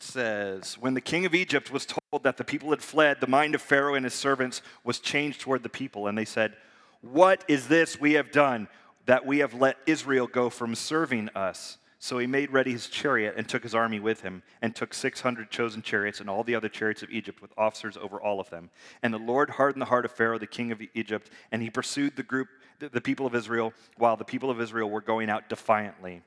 says, 0.01 0.75
When 0.79 0.95
the 0.95 1.01
king 1.01 1.27
of 1.27 1.35
Egypt 1.35 1.73
was 1.73 1.87
told 1.87 2.04
that 2.23 2.37
the 2.37 2.45
people 2.45 2.71
had 2.71 2.83
fled, 2.83 3.21
the 3.21 3.27
mind 3.27 3.55
of 3.55 3.63
Pharaoh 3.63 3.95
and 3.95 4.05
his 4.05 4.15
servants 4.15 4.63
was 4.85 4.99
changed 4.99 5.41
toward 5.41 5.63
the 5.63 5.69
people. 5.69 6.07
And 6.07 6.17
they 6.17 6.25
said, 6.25 6.55
What 7.01 7.45
is 7.49 7.69
this 7.69 8.01
we 8.01 8.15
have 8.15 8.31
done 8.31 8.69
that 9.07 9.27
we 9.27 9.39
have 9.39 9.55
let 9.55 9.77
Israel 9.87 10.27
go 10.27 10.51
from 10.51 10.75
serving 10.75 11.31
us? 11.35 11.79
So 11.99 12.19
he 12.19 12.27
made 12.27 12.53
ready 12.53 12.73
his 12.73 12.89
chariot 12.89 13.35
and 13.37 13.49
took 13.49 13.63
his 13.63 13.75
army 13.75 13.99
with 13.99 14.21
him, 14.21 14.43
and 14.61 14.77
took 14.77 14.93
600 14.93 15.51
chosen 15.51 15.81
chariots 15.81 16.21
and 16.21 16.29
all 16.29 16.45
the 16.45 16.55
other 16.55 16.69
chariots 16.69 17.03
of 17.03 17.11
Egypt 17.11 17.41
with 17.41 17.51
officers 17.57 17.97
over 17.97 18.21
all 18.21 18.41
of 18.41 18.51
them. 18.51 18.69
And 19.03 19.15
the 19.15 19.19
Lord 19.19 19.49
hardened 19.49 19.81
the 19.81 19.87
heart 19.87 20.05
of 20.05 20.13
Pharaoh, 20.13 20.39
the 20.39 20.47
king 20.47 20.71
of 20.71 20.83
Egypt, 20.93 21.31
and 21.51 21.63
he 21.63 21.71
pursued 21.71 22.15
the 22.15 22.23
group, 22.23 22.49
the 22.79 23.01
people 23.01 23.27
of 23.27 23.35
Israel, 23.35 23.73
while 23.97 24.19
the 24.19 24.25
people 24.25 24.51
of 24.51 24.61
Israel 24.61 24.91
were 24.91 25.01
going 25.01 25.31
out 25.31 25.49
defiantly 25.49 26.21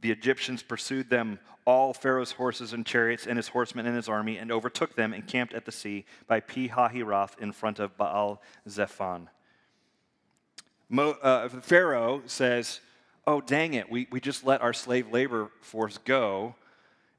the 0.00 0.10
Egyptians 0.10 0.62
pursued 0.62 1.10
them, 1.10 1.38
all 1.64 1.92
Pharaoh's 1.92 2.32
horses 2.32 2.72
and 2.72 2.86
chariots, 2.86 3.26
and 3.26 3.36
his 3.36 3.48
horsemen 3.48 3.86
and 3.86 3.96
his 3.96 4.08
army, 4.08 4.38
and 4.38 4.50
overtook 4.50 4.94
them 4.94 5.12
and 5.12 5.26
camped 5.26 5.54
at 5.54 5.64
the 5.64 5.72
sea 5.72 6.04
by 6.26 6.40
Pi 6.40 6.68
Hahiroth 6.68 7.38
in 7.40 7.52
front 7.52 7.78
of 7.78 7.96
Baal 7.96 8.40
Zephon. 8.68 9.28
Mo, 10.88 11.10
uh, 11.22 11.48
Pharaoh 11.48 12.22
says, 12.26 12.80
Oh, 13.26 13.42
dang 13.42 13.74
it, 13.74 13.90
we, 13.90 14.06
we 14.10 14.20
just 14.20 14.46
let 14.46 14.62
our 14.62 14.72
slave 14.72 15.12
labor 15.12 15.50
force 15.60 15.98
go. 15.98 16.54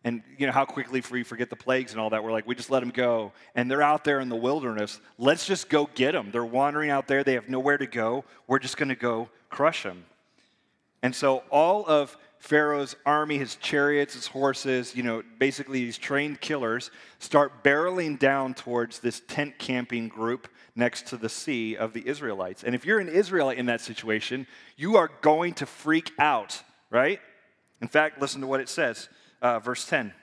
And 0.03 0.23
you 0.39 0.47
know 0.47 0.53
how 0.53 0.65
quickly 0.65 1.03
we 1.11 1.23
forget 1.23 1.51
the 1.51 1.55
plagues 1.55 1.91
and 1.91 2.01
all 2.01 2.09
that. 2.11 2.23
We're 2.23 2.31
like, 2.31 2.47
we 2.47 2.55
just 2.55 2.71
let 2.71 2.79
them 2.79 2.89
go. 2.89 3.33
And 3.53 3.69
they're 3.69 3.81
out 3.81 4.05
there 4.05 4.19
in 4.19 4.29
the 4.29 4.35
wilderness. 4.35 5.01
Let's 5.17 5.45
just 5.45 5.69
go 5.69 5.89
get 5.93 6.13
them. 6.13 6.31
They're 6.31 6.45
wandering 6.45 6.89
out 6.89 7.07
there. 7.07 7.24
They 7.24 7.33
have 7.33 7.50
nowhere 7.50 7.77
to 7.77 7.86
go. 7.86 8.24
We're 8.48 8.59
just 8.59 8.77
going 8.77 8.89
to 8.89 8.95
go 8.95 9.29
crush 9.50 9.83
them. 9.83 10.05
And 11.03 11.13
so 11.13 11.43
all 11.50 11.86
of 11.86 12.17
Pharaoh's 12.39 12.96
army, 13.05 13.38
his 13.38 13.55
chariots, 13.58 14.13
his 14.13 14.27
horses, 14.27 14.96
you 14.96 15.03
know, 15.03 15.22
basically 15.38 15.84
these 15.84 15.98
trained 15.98 16.39
killers, 16.39 16.89
start 17.19 17.63
barreling 17.63 18.17
down 18.17 18.53
towards 18.53 19.00
this 19.00 19.22
tent 19.27 19.60
camping 19.60 20.08
group 20.08 20.48
next 20.74 21.08
to 21.08 21.17
the 21.17 21.27
sea 21.27 21.75
of 21.75 21.91
the 21.91 22.08
Israelites. 22.08 22.63
And 22.63 22.74
if 22.74 22.86
you're 22.86 23.00
an 23.00 23.10
Israelite 23.10 23.58
in 23.58 23.65
that 23.65 23.81
situation, 23.81 24.48
you 24.77 24.96
are 24.96 25.12
going 25.22 25.53
to 25.55 25.65
freak 25.65 26.12
out, 26.17 26.63
right? 26.89 27.19
In 27.81 27.89
fact, 27.89 28.22
listen 28.22 28.39
to 28.41 28.48
what 28.48 28.62
it 28.62 28.69
says, 28.69 29.10
uh, 29.41 29.60
verse 29.60 29.86
10. 29.86 30.13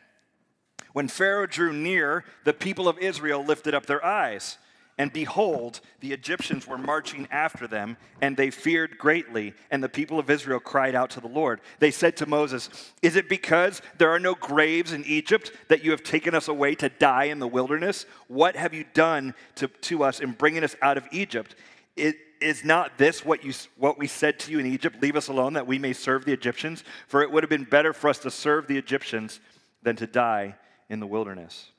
When 0.95 1.09
Pharaoh 1.09 1.47
drew 1.47 1.75
near, 1.75 2.25
the 2.45 2.55
people 2.55 2.89
of 2.89 2.99
Israel 2.99 3.45
lifted 3.45 3.75
up 3.75 3.85
their 3.85 4.03
eyes 4.03 4.57
and 4.99 5.13
behold, 5.13 5.81
the 6.01 6.13
Egyptians 6.13 6.67
were 6.67 6.79
marching 6.79 7.29
after 7.31 7.67
them, 7.67 7.99
and 8.23 8.35
they 8.35 8.51
feared 8.51 8.97
greatly. 8.97 9.53
And 9.71 9.85
the 9.85 9.91
people 9.91 10.19
of 10.19 10.31
Israel 10.31 10.59
cried 10.59 10.95
out 10.95 11.11
to 11.11 11.21
the 11.21 11.29
Lord. 11.29 11.61
They 11.81 11.91
said 11.91 12.17
to 12.19 12.27
Moses, 12.27 12.71
Is 13.03 13.15
it 13.15 13.29
because 13.29 13.83
there 13.99 14.11
are 14.11 14.19
no 14.19 14.35
graves 14.35 14.93
in 14.93 15.05
Egypt 15.05 15.53
that 15.69 15.85
you 15.85 15.91
have 15.91 16.03
taken 16.03 16.35
us 16.35 16.49
away 16.49 16.75
to 16.77 16.89
die 16.89 17.25
in 17.25 17.41
the 17.41 17.47
wilderness? 17.47 18.07
What 18.29 18.57
have 18.57 18.73
you 18.73 18.85
done 18.95 19.35
to, 19.57 19.69
to 19.69 20.03
us 20.03 20.21
in 20.21 20.33
bringing 20.33 20.65
us 20.65 20.77
out 20.81 20.97
of 20.97 21.07
Egypt? 21.13 21.55
It, 21.95 22.17
is 22.41 22.65
not 22.65 22.99
this 22.99 23.25
what, 23.25 23.45
you, 23.45 23.55
what 23.79 23.99
we 23.99 24.07
said 24.07 24.39
to 24.41 24.53
you 24.53 24.59
in 24.59 24.67
Egypt? 24.67 25.01
Leave 25.01 25.17
us 25.17 25.29
alone 25.29 25.55
that 25.55 25.67
we 25.67 25.79
may 25.79 25.93
serve 25.95 26.25
the 26.25 26.33
Egyptians? 26.33 26.85
For 27.07 27.23
it 27.23 27.31
would 27.31 27.43
have 27.43 27.51
been 27.51 27.65
better 27.65 27.93
for 27.93 28.09
us 28.09 28.19
to 28.21 28.31
serve 28.31 28.67
the 28.67 28.77
Egyptians 28.77 29.41
than 29.83 29.97
to 29.97 30.07
die 30.07 30.55
in 30.89 31.01
the 31.01 31.07
wilderness. 31.07 31.71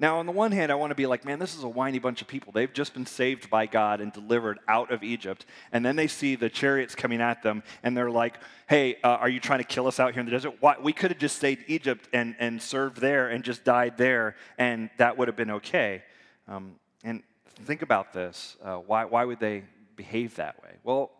Now, 0.00 0.18
on 0.18 0.26
the 0.26 0.32
one 0.32 0.50
hand, 0.50 0.72
I 0.72 0.74
want 0.74 0.90
to 0.90 0.96
be 0.96 1.06
like, 1.06 1.24
man, 1.24 1.38
this 1.38 1.56
is 1.56 1.62
a 1.62 1.68
whiny 1.68 2.00
bunch 2.00 2.20
of 2.20 2.26
people. 2.26 2.52
They've 2.52 2.72
just 2.72 2.94
been 2.94 3.06
saved 3.06 3.48
by 3.48 3.66
God 3.66 4.00
and 4.00 4.12
delivered 4.12 4.58
out 4.66 4.90
of 4.90 5.04
Egypt. 5.04 5.46
And 5.72 5.84
then 5.84 5.94
they 5.94 6.08
see 6.08 6.34
the 6.34 6.50
chariots 6.50 6.96
coming 6.96 7.20
at 7.20 7.44
them, 7.44 7.62
and 7.84 7.96
they're 7.96 8.10
like, 8.10 8.38
hey, 8.68 8.96
uh, 9.04 9.08
are 9.08 9.28
you 9.28 9.38
trying 9.38 9.60
to 9.60 9.64
kill 9.64 9.86
us 9.86 10.00
out 10.00 10.12
here 10.12 10.20
in 10.20 10.26
the 10.26 10.32
desert? 10.32 10.54
Why? 10.58 10.74
We 10.82 10.92
could 10.92 11.12
have 11.12 11.20
just 11.20 11.36
stayed 11.36 11.64
Egypt 11.68 12.08
and, 12.12 12.34
and 12.40 12.60
served 12.60 12.98
there 12.98 13.28
and 13.28 13.44
just 13.44 13.62
died 13.62 13.96
there, 13.96 14.34
and 14.58 14.90
that 14.98 15.16
would 15.16 15.28
have 15.28 15.36
been 15.36 15.52
okay. 15.52 16.02
Um, 16.48 16.74
and 17.04 17.22
think 17.62 17.82
about 17.82 18.12
this. 18.12 18.56
Uh, 18.62 18.76
why, 18.78 19.04
why 19.04 19.24
would 19.24 19.38
they 19.38 19.62
behave 19.94 20.34
that 20.36 20.60
way? 20.60 20.70
Well, 20.82 21.12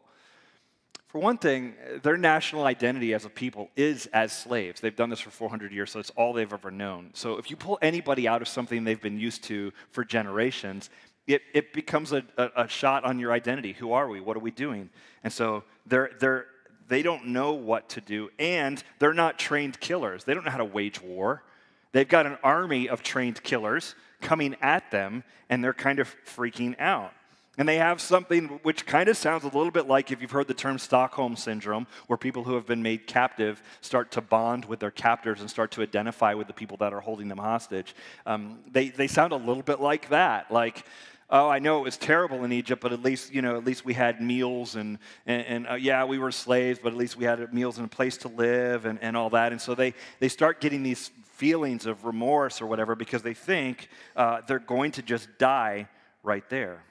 For 1.14 1.20
one 1.20 1.38
thing, 1.38 1.74
their 2.02 2.16
national 2.16 2.64
identity 2.64 3.14
as 3.14 3.24
a 3.24 3.28
people 3.28 3.70
is 3.76 4.06
as 4.06 4.32
slaves. 4.32 4.80
They've 4.80 4.96
done 4.96 5.10
this 5.10 5.20
for 5.20 5.30
400 5.30 5.70
years, 5.70 5.92
so 5.92 6.00
it's 6.00 6.10
all 6.16 6.32
they've 6.32 6.52
ever 6.52 6.72
known. 6.72 7.10
So 7.14 7.36
if 7.36 7.52
you 7.52 7.56
pull 7.56 7.78
anybody 7.80 8.26
out 8.26 8.42
of 8.42 8.48
something 8.48 8.82
they've 8.82 9.00
been 9.00 9.20
used 9.20 9.44
to 9.44 9.72
for 9.92 10.04
generations, 10.04 10.90
it, 11.28 11.42
it 11.52 11.72
becomes 11.72 12.12
a, 12.12 12.24
a, 12.36 12.50
a 12.64 12.68
shot 12.68 13.04
on 13.04 13.20
your 13.20 13.30
identity. 13.30 13.74
Who 13.74 13.92
are 13.92 14.08
we? 14.08 14.20
What 14.20 14.36
are 14.36 14.40
we 14.40 14.50
doing? 14.50 14.90
And 15.22 15.32
so 15.32 15.62
they're, 15.86 16.10
they're, 16.18 16.46
they 16.88 17.02
don't 17.02 17.28
know 17.28 17.52
what 17.52 17.90
to 17.90 18.00
do, 18.00 18.30
and 18.40 18.82
they're 18.98 19.14
not 19.14 19.38
trained 19.38 19.78
killers. 19.78 20.24
They 20.24 20.34
don't 20.34 20.44
know 20.44 20.50
how 20.50 20.58
to 20.58 20.64
wage 20.64 21.00
war. 21.00 21.44
They've 21.92 22.08
got 22.08 22.26
an 22.26 22.38
army 22.42 22.88
of 22.88 23.04
trained 23.04 23.40
killers 23.44 23.94
coming 24.20 24.56
at 24.60 24.90
them, 24.90 25.22
and 25.48 25.62
they're 25.62 25.74
kind 25.74 26.00
of 26.00 26.12
freaking 26.26 26.74
out. 26.80 27.12
And 27.56 27.68
they 27.68 27.76
have 27.76 28.00
something 28.00 28.48
which 28.62 28.84
kind 28.84 29.08
of 29.08 29.16
sounds 29.16 29.44
a 29.44 29.48
little 29.48 29.70
bit 29.70 29.86
like 29.86 30.10
if 30.10 30.20
you've 30.20 30.30
heard 30.30 30.48
the 30.48 30.54
term 30.54 30.78
Stockholm 30.78 31.36
Syndrome, 31.36 31.86
where 32.08 32.16
people 32.16 32.42
who 32.42 32.54
have 32.54 32.66
been 32.66 32.82
made 32.82 33.06
captive 33.06 33.62
start 33.80 34.10
to 34.12 34.20
bond 34.20 34.64
with 34.64 34.80
their 34.80 34.90
captors 34.90 35.40
and 35.40 35.48
start 35.48 35.70
to 35.72 35.82
identify 35.82 36.34
with 36.34 36.48
the 36.48 36.52
people 36.52 36.76
that 36.78 36.92
are 36.92 37.00
holding 37.00 37.28
them 37.28 37.38
hostage. 37.38 37.94
Um, 38.26 38.58
they, 38.70 38.88
they 38.88 39.06
sound 39.06 39.32
a 39.32 39.36
little 39.36 39.62
bit 39.62 39.80
like 39.80 40.08
that. 40.08 40.50
Like, 40.50 40.84
oh, 41.30 41.48
I 41.48 41.58
know 41.60 41.78
it 41.78 41.84
was 41.84 41.96
terrible 41.96 42.44
in 42.44 42.52
Egypt, 42.52 42.82
but 42.82 42.92
at 42.92 43.02
least, 43.02 43.32
you 43.32 43.40
know, 43.40 43.56
at 43.56 43.64
least 43.64 43.84
we 43.84 43.94
had 43.94 44.20
meals 44.20 44.74
and, 44.74 44.98
and, 45.26 45.46
and 45.46 45.68
uh, 45.68 45.74
yeah, 45.74 46.04
we 46.04 46.18
were 46.18 46.32
slaves, 46.32 46.80
but 46.82 46.92
at 46.92 46.98
least 46.98 47.16
we 47.16 47.24
had 47.24 47.52
meals 47.54 47.78
and 47.78 47.86
a 47.86 47.88
place 47.88 48.16
to 48.18 48.28
live 48.28 48.84
and, 48.84 48.98
and 49.00 49.16
all 49.16 49.30
that. 49.30 49.52
And 49.52 49.60
so 49.60 49.74
they, 49.74 49.94
they 50.18 50.28
start 50.28 50.60
getting 50.60 50.82
these 50.82 51.10
feelings 51.34 51.86
of 51.86 52.04
remorse 52.04 52.60
or 52.60 52.66
whatever 52.66 52.94
because 52.94 53.22
they 53.22 53.34
think 53.34 53.88
uh, 54.16 54.40
they're 54.46 54.58
going 54.58 54.92
to 54.92 55.02
just 55.02 55.28
die 55.38 55.88
right 56.22 56.48
there. 56.50 56.82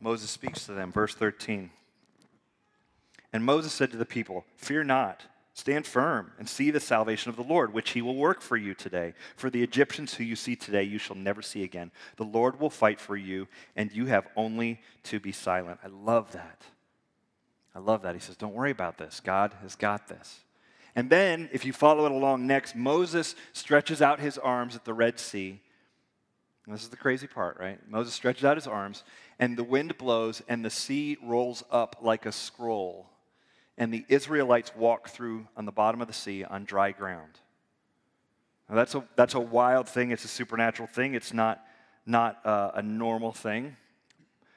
Moses 0.00 0.30
speaks 0.30 0.66
to 0.66 0.72
them, 0.72 0.92
verse 0.92 1.14
13. 1.14 1.70
And 3.32 3.44
Moses 3.44 3.72
said 3.72 3.90
to 3.90 3.96
the 3.96 4.04
people, 4.04 4.44
Fear 4.56 4.84
not, 4.84 5.24
stand 5.52 5.86
firm, 5.86 6.32
and 6.38 6.48
see 6.48 6.70
the 6.70 6.80
salvation 6.80 7.30
of 7.30 7.36
the 7.36 7.42
Lord, 7.42 7.72
which 7.72 7.90
he 7.90 8.02
will 8.02 8.16
work 8.16 8.40
for 8.40 8.56
you 8.56 8.74
today. 8.74 9.14
For 9.36 9.50
the 9.50 9.62
Egyptians 9.62 10.14
who 10.14 10.24
you 10.24 10.36
see 10.36 10.56
today, 10.56 10.82
you 10.82 10.98
shall 10.98 11.16
never 11.16 11.42
see 11.42 11.62
again. 11.62 11.90
The 12.16 12.24
Lord 12.24 12.60
will 12.60 12.70
fight 12.70 13.00
for 13.00 13.16
you, 13.16 13.48
and 13.74 13.92
you 13.92 14.06
have 14.06 14.26
only 14.36 14.80
to 15.04 15.20
be 15.20 15.32
silent. 15.32 15.80
I 15.84 15.88
love 15.88 16.32
that. 16.32 16.62
I 17.74 17.78
love 17.78 18.02
that. 18.02 18.14
He 18.14 18.20
says, 18.20 18.36
Don't 18.36 18.54
worry 18.54 18.70
about 18.70 18.96
this. 18.96 19.20
God 19.20 19.54
has 19.62 19.76
got 19.76 20.08
this. 20.08 20.40
And 20.94 21.10
then, 21.10 21.50
if 21.52 21.66
you 21.66 21.74
follow 21.74 22.06
it 22.06 22.12
along 22.12 22.46
next, 22.46 22.74
Moses 22.74 23.34
stretches 23.52 24.00
out 24.00 24.18
his 24.18 24.38
arms 24.38 24.74
at 24.74 24.86
the 24.86 24.94
Red 24.94 25.18
Sea. 25.18 25.60
And 26.64 26.74
this 26.74 26.82
is 26.82 26.88
the 26.88 26.96
crazy 26.96 27.26
part, 27.26 27.58
right? 27.60 27.78
Moses 27.88 28.14
stretches 28.14 28.44
out 28.46 28.56
his 28.56 28.66
arms, 28.66 29.04
and 29.38 29.56
the 29.56 29.64
wind 29.64 29.98
blows, 29.98 30.42
and 30.48 30.64
the 30.64 30.70
sea 30.70 31.18
rolls 31.22 31.62
up 31.70 31.96
like 32.00 32.26
a 32.26 32.32
scroll. 32.32 33.10
And 33.78 33.92
the 33.92 34.04
Israelites 34.08 34.72
walk 34.74 35.08
through 35.08 35.48
on 35.56 35.66
the 35.66 35.72
bottom 35.72 36.00
of 36.00 36.08
the 36.08 36.14
sea 36.14 36.44
on 36.44 36.64
dry 36.64 36.92
ground. 36.92 37.38
Now, 38.68 38.76
that's 38.76 38.94
a, 38.94 39.04
that's 39.14 39.34
a 39.34 39.40
wild 39.40 39.88
thing. 39.88 40.10
It's 40.10 40.24
a 40.24 40.28
supernatural 40.28 40.88
thing. 40.88 41.14
It's 41.14 41.32
not, 41.32 41.62
not 42.06 42.44
uh, 42.44 42.72
a 42.74 42.82
normal 42.82 43.32
thing. 43.32 43.76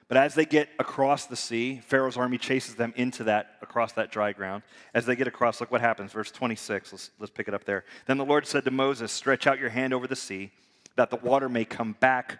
But 0.08 0.18
as 0.18 0.34
they 0.34 0.46
get 0.46 0.70
across 0.80 1.28
the 1.28 1.36
sea, 1.36 1.82
Pharaoh's 1.86 2.18
army 2.18 2.40
chases 2.40 2.74
them 2.74 2.94
into 2.96 3.26
that, 3.26 3.58
across 3.62 3.94
that 3.94 4.12
dry 4.12 4.32
ground. 4.32 4.64
As 4.96 5.06
they 5.06 5.16
get 5.16 5.28
across, 5.28 5.62
look 5.62 5.72
what 5.72 5.82
happens. 5.82 6.12
Verse 6.12 6.32
26, 6.32 6.92
let's, 6.92 7.12
let's 7.20 7.32
pick 7.32 7.48
it 7.48 7.54
up 7.54 7.66
there. 7.66 7.86
Then 8.08 8.18
the 8.18 8.26
Lord 8.26 8.48
said 8.48 8.66
to 8.66 8.72
Moses, 8.72 9.12
Stretch 9.12 9.46
out 9.46 9.60
your 9.60 9.70
hand 9.70 9.94
over 9.94 10.08
the 10.08 10.16
sea, 10.16 10.52
that 10.96 11.12
the 11.12 11.18
water 11.18 11.48
may 11.48 11.64
come 11.64 11.96
back 12.00 12.40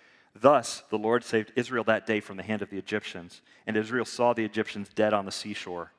Thus, 0.33 0.83
the 0.89 0.97
Lord 0.97 1.23
saved 1.23 1.51
Israel 1.55 1.83
that 1.85 2.05
day 2.05 2.19
from 2.19 2.37
the 2.37 2.43
hand 2.43 2.61
of 2.61 2.69
the 2.69 2.77
Egyptians, 2.77 3.41
and 3.67 3.75
Israel 3.75 4.05
saw 4.05 4.33
the 4.33 4.45
Egyptians 4.45 4.89
dead 4.93 5.13
on 5.13 5.25
the 5.25 5.31
seashore. 5.31 5.91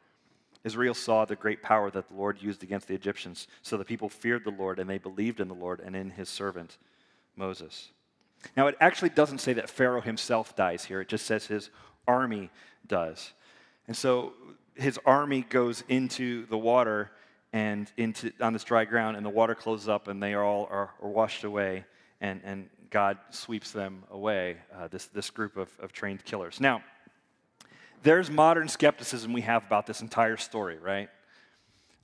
Israel 0.65 0.95
saw 0.95 1.25
the 1.25 1.37
great 1.37 1.63
power 1.63 1.91
that 1.91 2.09
the 2.09 2.15
Lord 2.15 2.41
used 2.41 2.63
against 2.63 2.89
the 2.89 2.95
Egyptians, 2.95 3.49
so 3.63 3.77
the 3.77 3.85
people 3.85 4.09
feared 4.09 4.45
the 4.45 4.51
Lord, 4.51 4.79
and 4.79 4.89
they 4.89 4.99
believed 4.99 5.41
in 5.41 5.49
the 5.49 5.55
Lord 5.55 5.81
and 5.81 5.95
in 5.95 6.11
his 6.11 6.29
servant 6.29 6.79
Moses. 7.37 7.91
Now, 8.57 8.69
it 8.69 8.77
actually 8.81 9.11
doesn't 9.11 9.39
say 9.39 9.53
that 9.55 9.69
Pharaoh 9.69 10.01
himself 10.01 10.57
dies 10.57 10.85
here, 10.85 11.01
it 11.01 11.09
just 11.09 11.27
says 11.27 11.47
his 11.47 11.71
army 12.09 12.51
does. 12.87 13.33
And 13.87 13.97
so 13.97 14.33
his 14.75 14.99
army 15.05 15.43
goes 15.43 15.85
into 15.89 16.47
the 16.47 16.59
water 16.59 17.11
and 17.53 17.91
into 17.97 18.33
on 18.41 18.53
this 18.53 18.65
dry 18.65 18.85
ground, 18.85 19.17
and 19.17 19.27
the 19.27 19.31
water 19.31 19.55
closes 19.55 19.89
up, 19.89 20.09
and 20.09 20.23
they 20.23 20.35
all 20.35 20.67
are, 20.71 20.91
are 21.03 21.09
washed 21.09 21.45
away, 21.45 21.85
and, 22.21 22.41
and 22.45 22.71
God 22.93 23.19
sweeps 23.31 23.73
them 23.73 24.05
away, 24.11 24.59
uh, 24.77 24.87
this, 24.87 25.07
this 25.07 25.31
group 25.31 25.57
of, 25.57 25.71
of 25.81 25.93
trained 25.93 26.25
killers. 26.25 26.61
Now, 26.61 26.85
there's 28.03 28.31
modern 28.31 28.69
skepticism 28.69 29.33
we 29.33 29.41
have 29.41 29.65
about 29.65 29.87
this 29.87 30.03
entire 30.03 30.37
story, 30.37 30.79
right? 30.79 31.09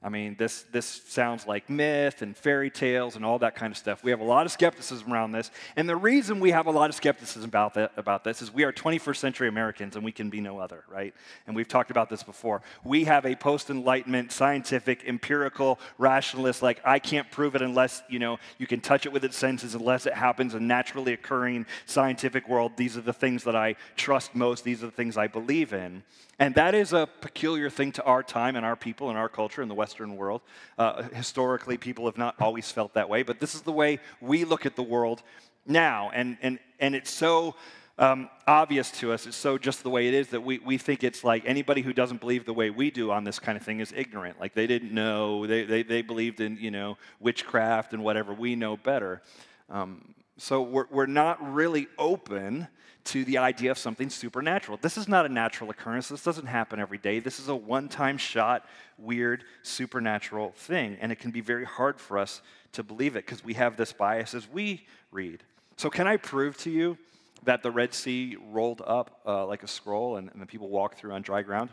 I 0.00 0.11
mean, 0.11 0.37
this, 0.38 0.64
this 0.71 0.87
sounds 0.87 1.45
like 1.49 1.69
myth 1.69 2.23
and 2.23 2.37
fairy 2.37 2.71
tales 2.71 3.17
and 3.17 3.25
all 3.25 3.40
that 3.40 3.57
kind 3.57 3.73
of 3.73 3.76
stuff. 3.76 4.05
We 4.05 4.12
have 4.12 4.21
a 4.21 4.25
lot 4.25 4.47
of 4.47 4.52
skepticism 4.52 5.12
around 5.12 5.33
this. 5.33 5.50
And 5.75 5.88
the 5.88 5.97
reason 5.97 6.38
we 6.38 6.52
have 6.52 6.67
a 6.67 6.71
lot 6.71 6.88
of 6.88 6.95
skepticism 6.95 7.49
about, 7.49 7.75
that, 7.75 7.90
about 7.97 8.23
this 8.23 8.40
is 8.40 8.55
we 8.55 8.62
are 8.62 8.73
21st 8.73 9.17
century 9.17 9.49
Americans 9.49 9.97
and 9.97 10.05
we 10.05 10.12
can 10.12 10.31
be 10.31 10.40
no 10.40 10.61
other, 10.61 10.85
right? 10.88 11.12
And 11.49 11.57
we've 11.57 11.67
talked 11.67 11.90
about 11.90 12.09
this 12.09 12.23
before. 12.23 12.62
We 12.85 13.05
have 13.05 13.26
a 13.26 13.35
post 13.35 13.71
Enlightenment, 13.71 14.31
scientific, 14.31 15.02
empirical, 15.05 15.81
rationalist, 15.99 16.62
like, 16.62 16.81
I 16.85 17.00
can't 17.00 17.28
prove 17.33 17.57
it 17.57 17.62
unless, 17.62 18.00
you 18.09 18.21
know, 18.21 18.38
you 18.59 18.69
can 18.69 18.81
touch 18.81 19.05
it 19.05 19.12
with 19.12 19.25
its 19.25 19.37
senses, 19.37 19.75
unless 19.75 20.07
it 20.07 20.14
happens 20.14 20.55
in 20.55 20.69
naturally 20.69 21.12
occurring 21.12 21.67
scientific 21.87 22.49
world. 22.49 22.76
These 22.76 22.97
are 22.97 23.00
the 23.00 23.12
things 23.12 23.43
that 23.45 23.57
I 23.57 23.75
trust 23.97 24.37
most. 24.37 24.62
These 24.62 24.85
are 24.85 24.87
the 24.87 24.93
things 24.93 25.17
I 25.17 25.26
believe 25.26 25.73
in. 25.73 26.05
And 26.38 26.54
that 26.54 26.75
is 26.75 26.92
a 26.92 27.09
peculiar 27.21 27.68
thing 27.68 27.90
to 27.92 28.04
our 28.04 28.23
time 28.23 28.54
and 28.54 28.64
our 28.64 28.76
people 28.76 29.09
and 29.09 29.18
our 29.18 29.28
culture 29.28 29.61
in 29.61 29.68
the 29.68 29.75
Western 29.75 30.16
world. 30.16 30.40
Uh, 30.78 31.02
historically, 31.14 31.76
people 31.76 32.07
have 32.07 32.16
not 32.16 32.37
always 32.40 32.71
felt 32.71 32.95
that 32.95 33.09
way, 33.09 33.25
but 33.25 33.40
this 33.40 33.54
is 33.54 33.62
the 33.62 33.73
way 33.73 33.99
we 34.21 34.45
look 34.45 34.64
at 34.64 34.76
the 34.76 34.83
world 34.83 35.23
now. 35.66 36.11
And, 36.14 36.38
and, 36.40 36.61
and 36.78 36.95
it's 36.95 37.11
so 37.11 37.57
um, 37.99 38.30
obvious 38.47 38.92
to 38.92 39.12
us, 39.12 39.26
it's 39.26 39.37
so 39.37 39.59
just 39.59 39.83
the 39.83 39.90
way 39.90 40.07
it 40.07 40.14
is 40.14 40.28
that 40.28 40.42
we, 40.42 40.61
we 40.61 40.78
think 40.78 41.02
it's 41.02 41.25
like 41.25 41.42
anybody 41.45 41.83
who 41.83 41.92
doesn't 41.92 42.21
believe 42.21 42.45
the 42.45 42.54
way 42.54 42.71
we 42.71 42.92
do 42.92 43.11
on 43.11 43.25
this 43.25 43.40
kind 43.40 43.59
of 43.59 43.64
thing 43.64 43.80
is 43.80 43.92
ignorant. 43.97 44.38
Like 44.38 44.54
they 44.54 44.68
didn't 44.68 44.92
know, 44.92 45.45
they, 45.47 45.64
they, 45.64 45.83
they 45.83 46.02
believed 46.02 46.40
in, 46.40 46.57
you 46.59 46.71
know, 46.71 46.97
witchcraft 47.18 47.92
and 47.92 48.04
whatever. 48.04 48.33
We 48.33 48.54
know 48.54 48.76
better. 48.76 49.23
Um, 49.68 50.14
so 50.38 50.62
we're, 50.62 50.87
we're 50.90 51.07
not 51.07 51.52
really 51.52 51.88
open 51.99 52.68
to 53.04 53.25
the 53.25 53.38
idea 53.38 53.71
of 53.71 53.78
something 53.78 54.09
supernatural. 54.09 54.78
This 54.80 54.97
is 54.97 55.09
not 55.09 55.26
a 55.26 55.28
natural 55.28 55.71
occurrence. 55.71 56.09
This 56.09 56.23
doesn't 56.23 56.47
happen 56.47 56.78
every 56.78 56.99
day. 56.99 57.21
This 57.21 57.40
is 57.40 57.49
a 57.49 57.57
one 57.57 57.88
time 57.88 58.18
shot, 58.18 58.66
weird, 58.99 59.45
supernatural 59.62 60.52
thing. 60.57 60.97
And 61.00 61.11
it 61.11 61.16
can 61.16 61.30
be 61.30 61.40
very 61.40 61.64
hard 61.64 61.99
for 61.99 62.18
us 62.18 62.40
to 62.73 62.83
believe 62.83 63.16
it 63.16 63.26
because 63.26 63.42
we 63.42 63.54
have 63.54 63.76
this 63.76 63.92
bias 63.92 64.35
as 64.35 64.49
we 64.49 64.87
read. 65.11 65.42
So, 65.76 65.90
can 65.90 66.07
I 66.07 66.16
prove 66.18 66.57
to 66.59 66.71
you 66.71 66.99
that 67.45 67.62
the 67.62 67.71
Red 67.71 67.95
Sea 67.95 68.37
rolled 68.50 68.83
up 68.87 69.21
uh, 69.26 69.47
like 69.47 69.62
a 69.62 69.68
scroll 69.68 70.16
and, 70.16 70.30
and 70.33 70.42
the 70.42 70.47
people 70.47 70.68
walked 70.68 70.99
through 70.99 71.12
on 71.12 71.23
dry 71.23 71.42
ground? 71.42 71.71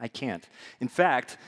I 0.00 0.08
can't. 0.08 0.46
In 0.80 0.88
fact, 0.88 1.38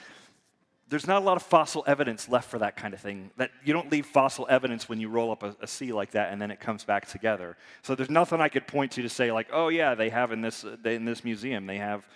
there's 0.90 1.06
not 1.06 1.22
a 1.22 1.24
lot 1.24 1.36
of 1.36 1.42
fossil 1.44 1.84
evidence 1.86 2.28
left 2.28 2.50
for 2.50 2.58
that 2.58 2.76
kind 2.76 2.92
of 2.92 3.00
thing. 3.00 3.30
That 3.36 3.52
you 3.64 3.72
don't 3.72 3.90
leave 3.92 4.06
fossil 4.06 4.46
evidence 4.50 4.88
when 4.88 5.00
you 5.00 5.08
roll 5.08 5.30
up 5.30 5.44
a, 5.44 5.56
a, 5.60 5.66
sea 5.66 5.92
like 5.92 6.10
that 6.10 6.32
and 6.32 6.42
then 6.42 6.50
it 6.50 6.58
comes 6.58 6.84
back 6.84 7.06
together. 7.06 7.56
So 7.82 7.94
there's 7.94 8.10
nothing 8.10 8.40
I 8.40 8.48
could 8.48 8.66
point 8.66 8.92
to 8.92 9.02
to 9.02 9.08
say 9.08 9.30
like, 9.30 9.48
oh 9.52 9.68
yeah, 9.68 9.94
they 9.94 10.10
have 10.10 10.32
in 10.32 10.40
this 10.40 10.64
uh, 10.64 10.76
in 10.84 11.04
this 11.04 11.22
museum 11.22 11.66
they 11.66 11.78
have, 11.78 12.06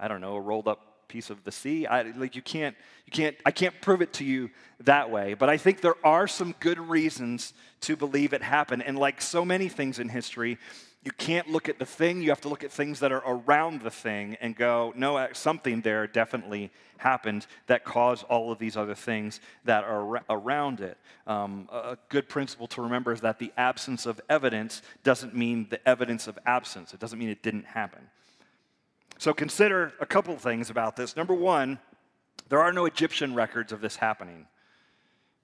I 0.00 0.08
don't 0.08 0.22
know, 0.22 0.36
a 0.36 0.40
rolled 0.40 0.66
up 0.66 0.91
piece 1.08 1.30
of 1.30 1.44
the 1.44 1.52
sea. 1.52 1.86
I, 1.86 2.02
like 2.02 2.36
you 2.36 2.42
can't 2.42 2.76
you 3.06 3.12
can't 3.12 3.36
I 3.44 3.50
can't 3.50 3.78
prove 3.80 4.02
it 4.02 4.12
to 4.14 4.24
you 4.24 4.50
that 4.80 5.10
way. 5.10 5.34
But 5.34 5.48
I 5.48 5.56
think 5.56 5.80
there 5.80 5.94
are 6.04 6.26
some 6.26 6.54
good 6.60 6.78
reasons 6.78 7.52
to 7.82 7.96
believe 7.96 8.32
it 8.32 8.42
happened. 8.42 8.82
And 8.82 8.98
like 8.98 9.20
so 9.20 9.44
many 9.44 9.68
things 9.68 9.98
in 9.98 10.08
history, 10.08 10.58
you 11.04 11.10
can't 11.10 11.50
look 11.50 11.68
at 11.68 11.80
the 11.80 11.86
thing, 11.86 12.22
you 12.22 12.28
have 12.28 12.40
to 12.42 12.48
look 12.48 12.62
at 12.62 12.70
things 12.70 13.00
that 13.00 13.10
are 13.10 13.22
around 13.26 13.82
the 13.82 13.90
thing 13.90 14.36
and 14.40 14.54
go, 14.54 14.92
no, 14.96 15.16
uh, 15.16 15.28
something 15.32 15.80
there 15.80 16.06
definitely 16.06 16.70
happened 16.98 17.46
that 17.66 17.84
caused 17.84 18.24
all 18.24 18.52
of 18.52 18.60
these 18.60 18.76
other 18.76 18.94
things 18.94 19.40
that 19.64 19.82
are 19.82 20.22
around 20.30 20.80
it. 20.80 20.96
Um, 21.26 21.68
a 21.72 21.98
good 22.08 22.28
principle 22.28 22.68
to 22.68 22.82
remember 22.82 23.12
is 23.12 23.20
that 23.22 23.40
the 23.40 23.52
absence 23.56 24.06
of 24.06 24.20
evidence 24.28 24.82
doesn't 25.02 25.34
mean 25.34 25.66
the 25.70 25.86
evidence 25.88 26.28
of 26.28 26.38
absence, 26.46 26.94
it 26.94 27.00
doesn't 27.00 27.18
mean 27.18 27.30
it 27.30 27.42
didn't 27.42 27.66
happen. 27.66 28.06
So 29.18 29.32
consider 29.32 29.92
a 30.00 30.06
couple 30.06 30.36
things 30.36 30.70
about 30.70 30.96
this. 30.96 31.16
Number 31.16 31.34
one, 31.34 31.78
there 32.48 32.60
are 32.60 32.72
no 32.72 32.86
Egyptian 32.86 33.34
records 33.34 33.72
of 33.72 33.80
this 33.80 33.96
happening. 33.96 34.46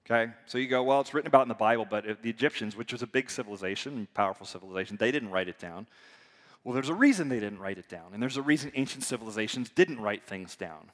Okay? 0.05 0.31
So 0.47 0.57
you 0.57 0.67
go, 0.67 0.83
well, 0.83 1.01
it's 1.01 1.13
written 1.13 1.27
about 1.27 1.43
in 1.43 1.47
the 1.47 1.55
Bible, 1.55 1.85
but 1.89 2.21
the 2.21 2.29
Egyptians, 2.29 2.75
which 2.75 2.91
was 2.91 3.01
a 3.01 3.07
big 3.07 3.29
civilization, 3.29 4.07
powerful 4.13 4.45
civilization, 4.45 4.97
they 4.99 5.11
didn't 5.11 5.29
write 5.29 5.47
it 5.47 5.59
down. 5.59 5.87
Well, 6.63 6.73
there's 6.73 6.89
a 6.89 6.93
reason 6.93 7.29
they 7.29 7.39
didn't 7.39 7.59
write 7.59 7.77
it 7.77 7.87
down, 7.87 8.13
and 8.13 8.21
there's 8.21 8.37
a 8.37 8.41
reason 8.41 8.71
ancient 8.75 9.03
civilizations 9.03 9.69
didn't 9.69 9.99
write 9.99 10.25
things 10.25 10.55
down. 10.55 10.91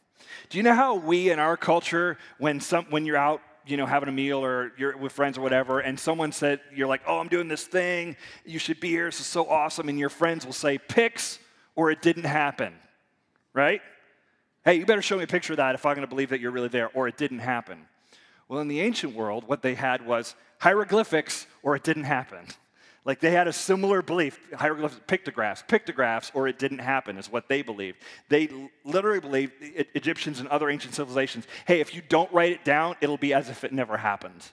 Do 0.50 0.58
you 0.58 0.64
know 0.64 0.76
how 0.76 0.96
we 0.96 1.32
in 1.32 1.40
our 1.40 1.58
culture, 1.58 2.18
when, 2.38 2.60
some, 2.60 2.86
when 2.90 3.06
you're 3.06 3.18
out 3.18 3.42
you 3.68 3.78
know, 3.78 3.86
having 3.86 4.10
a 4.10 4.12
meal 4.12 4.46
or 4.46 4.72
you're 4.78 4.96
with 4.96 5.12
friends 5.12 5.38
or 5.38 5.42
whatever, 5.42 5.80
and 5.80 6.00
someone 6.00 6.32
said, 6.32 6.62
you're 6.74 6.88
like, 6.88 7.02
oh, 7.08 7.18
I'm 7.18 7.28
doing 7.28 7.48
this 7.48 7.66
thing, 7.66 8.16
you 8.46 8.60
should 8.60 8.80
be 8.80 8.90
here, 8.90 9.06
this 9.06 9.20
is 9.20 9.26
so 9.26 9.50
awesome, 9.50 9.90
and 9.90 9.98
your 9.98 10.10
friends 10.10 10.46
will 10.46 10.54
say, 10.54 10.78
pics 10.78 11.40
or 11.76 11.92
it 11.92 12.02
didn't 12.02 12.26
happen, 12.26 12.74
right? 13.54 13.82
Hey, 14.64 14.76
you 14.76 14.86
better 14.86 15.02
show 15.02 15.18
me 15.18 15.24
a 15.24 15.28
picture 15.28 15.54
of 15.54 15.58
that 15.58 15.76
if 15.76 15.86
I'm 15.86 15.96
going 15.96 16.08
to 16.08 16.10
believe 16.10 16.30
that 16.30 16.40
you're 16.40 16.52
really 16.52 16.70
there, 16.70 16.90
or 16.94 17.08
it 17.08 17.18
didn't 17.18 17.40
happen. 17.40 17.86
Well, 18.48 18.60
in 18.60 18.68
the 18.68 18.82
ancient 18.82 19.16
world, 19.16 19.48
what 19.48 19.62
they 19.62 19.76
had 19.76 20.06
was 20.06 20.36
hieroglyphics 20.60 21.48
or 21.64 21.76
it 21.76 21.84
didn't 21.84 22.04
happen. 22.04 22.46
Like 23.04 23.20
they 23.20 23.32
had 23.32 23.48
a 23.48 23.54
similar 23.54 24.02
belief, 24.02 24.40
hieroglyphs, 24.56 25.00
pictographs, 25.06 25.64
pictographs, 25.68 26.32
or 26.34 26.48
it 26.48 26.58
didn't 26.58 26.80
happen, 26.80 27.18
is 27.18 27.32
what 27.32 27.48
they 27.48 27.62
believed. 27.62 28.00
They 28.30 28.50
literally 28.84 29.20
believed, 29.20 29.54
Egyptians 29.94 30.40
and 30.40 30.50
other 30.50 30.70
ancient 30.70 30.96
civilizations, 30.96 31.46
hey, 31.68 31.82
if 31.82 31.94
you 31.94 32.02
don't 32.10 32.32
write 32.34 32.52
it 32.52 32.66
down, 32.66 32.96
it'll 33.02 33.18
be 33.18 33.34
as 33.34 33.50
if 33.50 33.64
it 33.64 33.72
never 33.72 33.98
happened. 33.98 34.44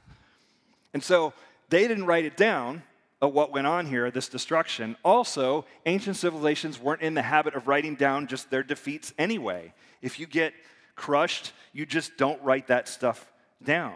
And 0.92 1.02
so 1.02 1.32
they 1.70 1.88
didn't 1.88 2.04
write 2.04 2.26
it 2.26 2.36
down 2.36 2.82
of 3.22 3.32
what 3.32 3.52
went 3.52 3.68
on 3.68 3.86
here, 3.86 4.10
this 4.10 4.28
destruction. 4.28 4.96
Also, 5.04 5.64
ancient 5.86 6.16
civilizations 6.16 6.80
weren't 6.80 7.02
in 7.02 7.14
the 7.14 7.22
habit 7.22 7.54
of 7.54 7.68
writing 7.68 7.94
down 7.94 8.26
just 8.26 8.50
their 8.50 8.64
defeats 8.64 9.14
anyway. 9.16 9.72
If 10.02 10.18
you 10.18 10.26
get 10.26 10.52
crushed, 10.96 11.52
you 11.72 11.86
just 11.86 12.16
don't 12.16 12.42
write 12.42 12.66
that 12.66 12.88
stuff 12.88 13.30
down. 13.62 13.94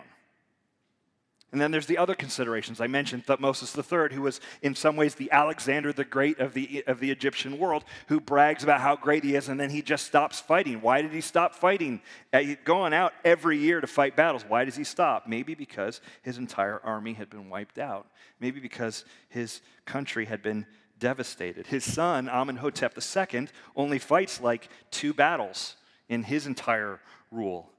And 1.52 1.60
then 1.60 1.70
there's 1.70 1.86
the 1.86 1.98
other 1.98 2.14
considerations. 2.14 2.80
I 2.80 2.88
mentioned 2.88 3.24
Thutmosis 3.24 3.76
III, 3.76 4.14
who 4.14 4.22
was 4.22 4.40
in 4.62 4.74
some 4.74 4.96
ways 4.96 5.14
the 5.14 5.30
Alexander 5.30 5.92
the 5.92 6.04
Great 6.04 6.40
of 6.40 6.54
the, 6.54 6.82
of 6.88 6.98
the 6.98 7.10
Egyptian 7.10 7.58
world, 7.58 7.84
who 8.08 8.20
brags 8.20 8.64
about 8.64 8.80
how 8.80 8.96
great 8.96 9.22
he 9.22 9.36
is, 9.36 9.48
and 9.48 9.58
then 9.58 9.70
he 9.70 9.80
just 9.80 10.06
stops 10.06 10.40
fighting. 10.40 10.80
Why 10.80 11.02
did 11.02 11.12
he 11.12 11.20
stop 11.20 11.54
fighting? 11.54 12.00
Uh, 12.32 12.42
going 12.64 12.92
out 12.92 13.12
every 13.24 13.58
year 13.58 13.80
to 13.80 13.86
fight 13.86 14.16
battles. 14.16 14.44
Why 14.46 14.64
does 14.64 14.76
he 14.76 14.82
stop? 14.82 15.28
Maybe 15.28 15.54
because 15.54 16.00
his 16.22 16.36
entire 16.36 16.80
army 16.82 17.12
had 17.12 17.30
been 17.30 17.48
wiped 17.48 17.78
out. 17.78 18.08
Maybe 18.40 18.58
because 18.58 19.04
his 19.28 19.60
country 19.84 20.24
had 20.24 20.42
been 20.42 20.66
devastated. 20.98 21.68
His 21.68 21.84
son, 21.84 22.28
Amenhotep 22.28 22.98
II, 22.98 23.48
only 23.76 24.00
fights 24.00 24.40
like 24.40 24.68
two 24.90 25.14
battles 25.14 25.76
in 26.08 26.24
his 26.24 26.46
entire 26.46 27.00
rule. 27.30 27.70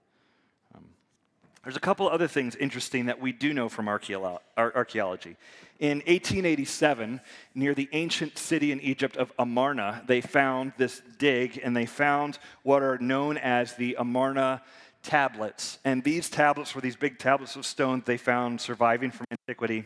There's 1.64 1.76
a 1.76 1.82
couple 1.82 2.08
other 2.08 2.28
things 2.28 2.56
interesting 2.56 3.08
that 3.08 3.20
we 3.20 3.32
do 3.32 3.54
know 3.54 3.68
from 3.68 3.88
archaeology. 3.90 5.36
In 5.80 5.98
1887, 6.00 7.20
near 7.56 7.74
the 7.74 7.90
ancient 7.92 8.38
city 8.38 8.72
in 8.72 8.80
Egypt 8.82 9.18
of 9.18 9.34
Amarna, 9.38 10.02
they 10.08 10.22
found 10.22 10.74
this 10.78 11.02
dig 11.18 11.60
and 11.62 11.76
they 11.76 11.86
found 11.86 12.40
what 12.64 12.82
are 12.82 12.98
known 13.00 13.38
as 13.38 13.74
the 13.74 13.96
Amarna 14.00 14.62
tablets. 15.04 15.80
And 15.84 16.04
these 16.04 16.30
tablets 16.30 16.74
were 16.74 16.82
these 16.82 16.96
big 16.96 17.20
tablets 17.20 17.56
of 17.56 17.66
stone 17.66 18.02
they 18.06 18.18
found 18.18 18.62
surviving 18.62 19.12
from 19.12 19.28
antiquity. 19.32 19.84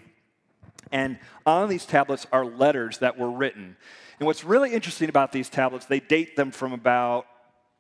And 0.92 1.20
on 1.46 1.70
these 1.70 1.86
tablets 1.86 2.28
are 2.32 2.46
letters 2.46 3.00
that 3.00 3.18
were 3.18 3.32
written. 3.32 3.76
And 4.20 4.28
what's 4.28 4.44
really 4.44 4.74
interesting 4.74 5.10
about 5.10 5.32
these 5.32 5.50
tablets, 5.50 5.86
they 5.86 6.00
date 6.00 6.36
them 6.36 6.52
from 6.52 6.74
about 6.74 7.26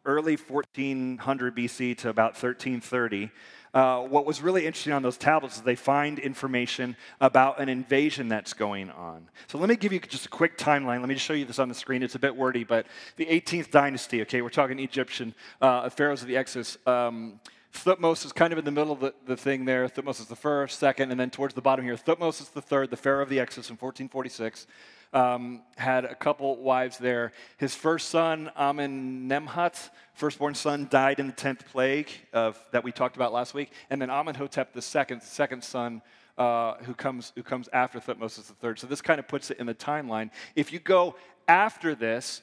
early 0.06 0.36
1400 0.36 1.56
BC 1.56 1.98
to 2.00 2.10
about 2.10 2.34
1330. 2.34 3.30
Uh, 3.74 4.02
what 4.02 4.26
was 4.26 4.42
really 4.42 4.66
interesting 4.66 4.92
on 4.92 5.02
those 5.02 5.18
tablets 5.18 5.56
is 5.56 5.62
they 5.62 5.76
find 5.76 6.20
information 6.20 6.96
about 7.22 7.60
an 7.60 7.70
invasion 7.70 8.28
that's 8.28 8.54
going 8.54 8.90
on. 8.90 9.30
So 9.48 9.58
let 9.58 9.70
me 9.70 9.78
give 9.78 9.94
you 9.94 10.00
just 10.00 10.26
a 10.26 10.30
quick 10.30 10.58
timeline. 10.58 11.00
Let 11.00 11.08
me 11.08 11.16
just 11.16 11.26
show 11.26 11.34
you 11.34 11.46
this 11.46 11.60
on 11.60 11.70
the 11.70 11.76
screen. 11.76 12.04
It's 12.04 12.16
a 12.16 12.20
bit 12.20 12.36
wordy, 12.36 12.66
but 12.66 12.86
the 13.16 13.26
18th 13.26 13.72
dynasty, 13.72 14.22
okay, 14.24 14.42
we're 14.42 14.50
talking 14.50 14.78
Egyptian 14.80 15.34
uh, 15.62 15.90
pharaohs 15.90 16.22
of 16.22 16.28
the 16.28 16.36
Exodus. 16.36 16.78
Um, 16.86 17.40
Thutmose 17.74 18.26
is 18.26 18.34
kind 18.34 18.52
of 18.52 18.60
in 18.60 18.66
the 18.66 18.72
middle 18.72 18.92
of 18.92 19.00
the, 19.00 19.14
the 19.26 19.38
thing 19.38 19.64
there. 19.64 19.88
Thutmose 19.88 20.20
is 20.20 20.26
the 20.26 20.36
first, 20.36 20.78
second, 20.78 21.12
and 21.12 21.20
then 21.20 21.30
towards 21.30 21.54
the 21.54 21.62
bottom 21.62 21.86
here, 21.86 21.96
Thutmose 21.96 22.42
is 22.42 22.50
the 22.50 22.62
third, 22.62 22.90
the 22.90 22.98
pharaoh 22.98 23.24
of 23.24 23.30
the 23.30 23.40
Exodus 23.40 23.70
in 23.70 23.78
1446 23.78 24.68
um, 25.14 25.62
had 25.76 26.06
a 26.06 26.16
couple 26.16 26.56
wives 26.58 26.98
there. 26.98 27.32
His 27.58 27.76
first 27.76 28.10
son, 28.10 28.52
Amenemhat, 28.58 29.90
firstborn 30.14 30.56
son, 30.56 30.88
died 30.90 31.20
in 31.20 31.28
the 31.28 31.34
10th 31.34 31.66
plague 31.66 32.10
of, 32.34 32.64
that 32.72 32.84
we 32.84 32.92
talked 32.92 33.16
about 33.16 33.34
last 33.34 33.54
week. 33.54 33.72
And 33.90 34.02
then 34.02 34.10
Amenhotep 34.10 34.74
the 34.74 34.82
second, 34.82 35.22
second 35.22 35.64
son, 35.64 36.02
uh, 36.38 36.76
who, 36.84 36.94
comes, 36.94 37.34
who 37.36 37.44
comes 37.44 37.68
after 37.74 38.00
Thutmose 38.00 38.40
III. 38.64 38.74
So 38.78 38.88
this 38.88 39.02
kind 39.02 39.20
of 39.20 39.28
puts 39.28 39.52
it 39.52 39.60
in 39.60 39.68
the 39.68 39.76
timeline. 39.76 40.30
If 40.56 40.72
you 40.72 40.80
go 40.80 41.16
after 41.48 41.94
this, 41.94 42.42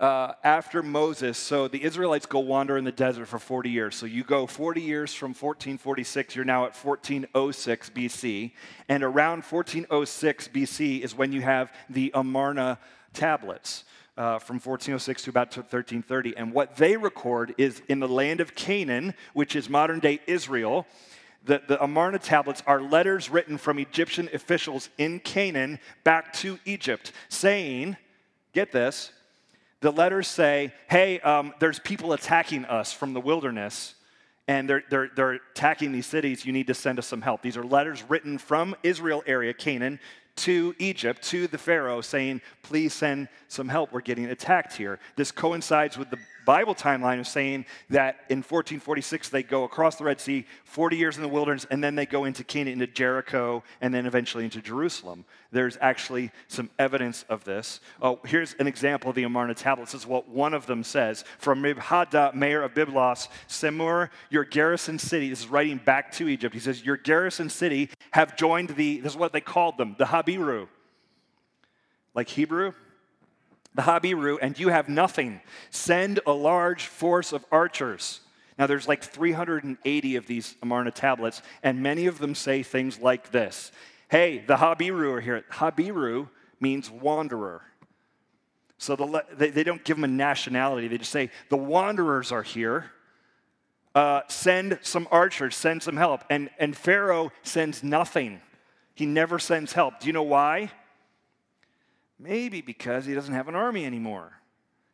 uh, 0.00 0.32
after 0.42 0.82
Moses, 0.82 1.38
so 1.38 1.68
the 1.68 1.82
Israelites 1.82 2.26
go 2.26 2.40
wander 2.40 2.76
in 2.76 2.84
the 2.84 2.92
desert 2.92 3.26
for 3.26 3.38
40 3.38 3.70
years. 3.70 3.94
So 3.94 4.06
you 4.06 4.24
go 4.24 4.46
40 4.46 4.80
years 4.80 5.14
from 5.14 5.30
1446, 5.30 6.34
you're 6.34 6.44
now 6.44 6.64
at 6.64 6.74
1406 6.74 7.90
BC. 7.90 8.52
And 8.88 9.04
around 9.04 9.44
1406 9.44 10.48
BC 10.48 11.00
is 11.00 11.14
when 11.14 11.32
you 11.32 11.42
have 11.42 11.72
the 11.88 12.10
Amarna 12.14 12.78
tablets. 13.12 13.84
Uh, 14.16 14.38
from 14.38 14.60
1406 14.60 15.24
to 15.24 15.30
about 15.30 15.48
1330. 15.48 16.36
And 16.36 16.52
what 16.52 16.76
they 16.76 16.96
record 16.96 17.52
is 17.58 17.82
in 17.88 17.98
the 17.98 18.06
land 18.06 18.40
of 18.40 18.54
Canaan, 18.54 19.12
which 19.32 19.56
is 19.56 19.68
modern 19.68 19.98
day 19.98 20.20
Israel, 20.28 20.86
the, 21.44 21.60
the 21.66 21.82
Amarna 21.82 22.20
tablets 22.20 22.62
are 22.64 22.80
letters 22.80 23.28
written 23.28 23.58
from 23.58 23.80
Egyptian 23.80 24.28
officials 24.32 24.88
in 24.98 25.18
Canaan 25.18 25.80
back 26.04 26.32
to 26.34 26.60
Egypt 26.64 27.10
saying, 27.28 27.96
get 28.52 28.70
this, 28.70 29.10
the 29.84 29.92
letters 29.92 30.26
say, 30.26 30.72
hey, 30.88 31.20
um, 31.20 31.52
there's 31.60 31.78
people 31.78 32.14
attacking 32.14 32.64
us 32.64 32.90
from 32.90 33.12
the 33.12 33.20
wilderness, 33.20 33.94
and 34.48 34.66
they're, 34.66 34.82
they're, 34.88 35.10
they're 35.14 35.32
attacking 35.52 35.92
these 35.92 36.06
cities. 36.06 36.46
You 36.46 36.54
need 36.54 36.68
to 36.68 36.74
send 36.74 36.98
us 36.98 37.06
some 37.06 37.20
help. 37.20 37.42
These 37.42 37.58
are 37.58 37.64
letters 37.64 38.02
written 38.08 38.38
from 38.38 38.74
Israel 38.82 39.22
area, 39.26 39.52
Canaan, 39.52 40.00
to 40.36 40.74
Egypt, 40.78 41.22
to 41.24 41.48
the 41.48 41.58
Pharaoh, 41.58 42.00
saying, 42.00 42.40
please 42.62 42.94
send 42.94 43.28
some 43.48 43.68
help. 43.68 43.92
We're 43.92 44.00
getting 44.00 44.24
attacked 44.24 44.74
here. 44.74 45.00
This 45.16 45.30
coincides 45.30 45.98
with 45.98 46.08
the 46.08 46.18
Bible 46.44 46.74
timeline 46.74 47.20
of 47.20 47.26
saying 47.26 47.66
that 47.90 48.16
in 48.28 48.38
1446 48.38 49.28
they 49.28 49.42
go 49.42 49.64
across 49.64 49.96
the 49.96 50.04
Red 50.04 50.20
Sea, 50.20 50.46
40 50.64 50.96
years 50.96 51.16
in 51.16 51.22
the 51.22 51.28
wilderness, 51.28 51.66
and 51.70 51.82
then 51.82 51.94
they 51.94 52.06
go 52.06 52.24
into 52.24 52.44
Canaan, 52.44 52.74
into 52.74 52.86
Jericho, 52.86 53.62
and 53.80 53.92
then 53.92 54.06
eventually 54.06 54.44
into 54.44 54.60
Jerusalem. 54.60 55.24
There's 55.50 55.78
actually 55.80 56.30
some 56.48 56.70
evidence 56.78 57.24
of 57.28 57.44
this. 57.44 57.80
Oh, 58.02 58.20
here's 58.24 58.54
an 58.54 58.66
example 58.66 59.10
of 59.10 59.16
the 59.16 59.22
Amarna 59.22 59.54
tablets. 59.54 59.92
This 59.92 60.02
is 60.02 60.06
what 60.06 60.28
one 60.28 60.54
of 60.54 60.66
them 60.66 60.82
says 60.82 61.24
From 61.38 61.62
Mibhada, 61.62 62.34
mayor 62.34 62.62
of 62.62 62.74
Byblos, 62.74 63.28
Semur, 63.48 64.10
your 64.30 64.44
garrison 64.44 64.98
city, 64.98 65.30
this 65.30 65.40
is 65.40 65.48
writing 65.48 65.78
back 65.78 66.12
to 66.12 66.28
Egypt. 66.28 66.54
He 66.54 66.60
says, 66.60 66.84
Your 66.84 66.96
garrison 66.96 67.48
city 67.48 67.90
have 68.10 68.36
joined 68.36 68.70
the, 68.70 69.00
this 69.00 69.12
is 69.12 69.18
what 69.18 69.32
they 69.32 69.40
called 69.40 69.78
them, 69.78 69.94
the 69.98 70.06
Habiru. 70.06 70.68
Like 72.14 72.28
Hebrew, 72.28 72.72
the 73.74 73.82
Habiru, 73.82 74.38
and 74.40 74.58
you 74.58 74.68
have 74.68 74.88
nothing. 74.88 75.40
Send 75.70 76.20
a 76.26 76.32
large 76.32 76.86
force 76.86 77.32
of 77.32 77.44
archers. 77.50 78.20
Now, 78.58 78.66
there's 78.66 78.86
like 78.86 79.02
380 79.02 80.16
of 80.16 80.26
these 80.26 80.54
Amarna 80.62 80.92
tablets, 80.92 81.42
and 81.62 81.82
many 81.82 82.06
of 82.06 82.18
them 82.18 82.34
say 82.34 82.62
things 82.62 83.00
like 83.00 83.30
this 83.30 83.72
Hey, 84.08 84.44
the 84.46 84.56
Habiru 84.56 85.14
are 85.14 85.20
here. 85.20 85.44
Habiru 85.50 86.28
means 86.60 86.90
wanderer. 86.90 87.62
So 88.78 88.96
the, 88.96 89.24
they, 89.32 89.50
they, 89.50 89.64
don't 89.64 89.82
give 89.84 89.96
them 89.96 90.04
a 90.04 90.08
nationality, 90.08 90.88
they 90.88 90.98
just 90.98 91.10
say, 91.10 91.30
The 91.48 91.56
wanderers 91.56 92.32
are 92.32 92.42
here. 92.42 92.90
Uh, 93.94 94.22
send 94.28 94.78
some 94.82 95.06
archers, 95.12 95.54
send 95.54 95.80
some 95.82 95.96
help. 95.96 96.24
And, 96.28 96.50
and 96.58 96.76
Pharaoh 96.76 97.30
sends 97.44 97.84
nothing. 97.84 98.40
He 98.96 99.06
never 99.06 99.38
sends 99.38 99.72
help. 99.72 100.00
Do 100.00 100.08
you 100.08 100.12
know 100.12 100.24
why? 100.24 100.72
Maybe 102.18 102.60
because 102.60 103.06
he 103.06 103.14
doesn't 103.14 103.34
have 103.34 103.48
an 103.48 103.54
army 103.54 103.84
anymore. 103.84 104.32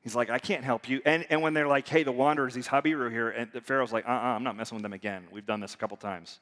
He's 0.02 0.14
like, 0.14 0.30
I 0.30 0.38
can't 0.38 0.64
help 0.64 0.88
you. 0.88 1.02
And, 1.04 1.26
and 1.28 1.42
when 1.42 1.52
they're 1.52 1.68
like, 1.68 1.87
hey, 1.87 2.02
the 2.02 2.12
wanderers, 2.12 2.54
these 2.54 2.68
Habiru 2.68 3.11
here, 3.11 3.28
and 3.28 3.52
the 3.52 3.61
Pharaoh's 3.61 3.92
like, 3.92 4.06
uh 4.06 4.12
uh-uh, 4.12 4.18
uh, 4.18 4.33
i 4.33 4.37
am 4.37 4.42
not 4.42 4.56
messing 4.56 4.76
with 4.76 4.83
them 4.83 4.94
again. 4.94 5.26
We've 5.30 5.44
done 5.44 5.61
this 5.61 5.74
a 5.74 5.76
couple 5.76 5.98
times. 5.98 6.40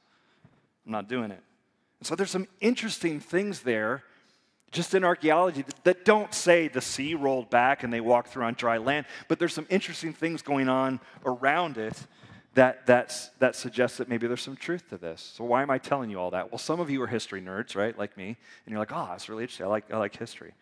I'm 0.87 0.93
not 0.93 1.09
doing 1.09 1.33
it. 1.33 1.43
And 1.99 2.07
so 2.07 2.14
there's 2.14 2.31
some 2.31 2.47
interesting 2.61 3.19
things 3.19 3.61
there 3.61 4.05
just 4.71 4.95
in 4.95 5.03
archaeology 5.03 5.64
that 5.85 6.05
don't 6.05 6.33
say 6.33 6.69
the 6.69 6.81
sea 6.81 7.14
rolled 7.14 7.51
back 7.51 7.83
and 7.83 7.93
they 7.93 8.01
walked 8.01 8.29
through 8.29 8.45
on 8.45 8.55
dry 8.55 8.77
land, 8.77 9.07
but 9.27 9.38
there's 9.38 9.55
some 9.55 9.67
interesting 9.71 10.12
things 10.12 10.43
going 10.43 10.69
on 10.69 11.01
around 11.25 11.79
it 11.79 11.95
that, 12.55 12.87
that's, 12.87 13.29
that 13.39 13.55
suggests 13.55 13.99
that 13.99 14.09
maybe 14.09 14.27
there's 14.27 14.43
some 14.43 14.57
truth 14.57 14.89
to 14.89 14.99
this. 14.99 15.33
So 15.37 15.45
why 15.45 15.63
am 15.63 15.71
I 15.71 15.79
telling 15.79 16.11
you 16.11 16.19
all 16.19 16.31
that? 16.31 16.51
Well, 16.51 16.59
some 16.59 16.81
of 16.81 16.91
you 16.91 17.01
are 17.03 17.07
history 17.07 17.41
nerds, 17.41 17.77
right, 17.77 17.97
like 17.97 18.17
me, 18.17 18.27
and 18.27 18.73
you're 18.73 18.79
like, 18.79 18.93
oh, 18.93 19.07
that's 19.11 19.29
really 19.29 19.45
interesting. 19.45 19.67
I 19.67 19.69
like, 19.69 19.93
I 19.93 19.99
like 19.99 20.17
history. 20.17 20.55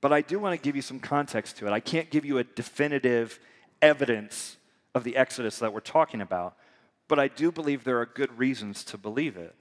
But 0.00 0.12
I 0.12 0.20
do 0.20 0.38
want 0.38 0.58
to 0.58 0.62
give 0.62 0.76
you 0.76 0.82
some 0.82 1.00
context 1.00 1.56
to 1.58 1.66
it. 1.66 1.72
I 1.72 1.80
can't 1.80 2.10
give 2.10 2.24
you 2.24 2.38
a 2.38 2.44
definitive 2.44 3.40
evidence 3.82 4.56
of 4.94 5.04
the 5.04 5.16
Exodus 5.16 5.58
that 5.58 5.72
we're 5.72 5.80
talking 5.80 6.20
about. 6.20 6.56
but 7.10 7.18
I 7.18 7.26
do 7.26 7.50
believe 7.50 7.82
there 7.82 8.00
are 8.00 8.06
good 8.06 8.38
reasons 8.38 8.84
to 8.84 8.96
believe 8.96 9.36
it. 9.36 9.56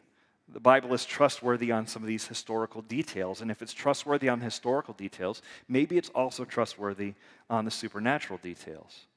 The 0.54 0.60
Bible 0.60 0.94
is 0.94 1.04
trustworthy 1.04 1.72
on 1.72 1.88
some 1.88 2.04
of 2.04 2.08
these 2.08 2.28
historical 2.28 2.84
details, 2.84 3.42
and 3.42 3.50
if 3.50 3.64
it's 3.64 3.74
trustworthy 3.74 4.30
on 4.30 4.40
historical 4.40 4.94
details, 4.94 5.42
maybe 5.68 5.98
it's 5.98 6.10
also 6.10 6.46
trustworthy 6.46 7.16
on 7.50 7.66
the 7.66 7.72
supernatural 7.72 8.38
details. 8.38 9.08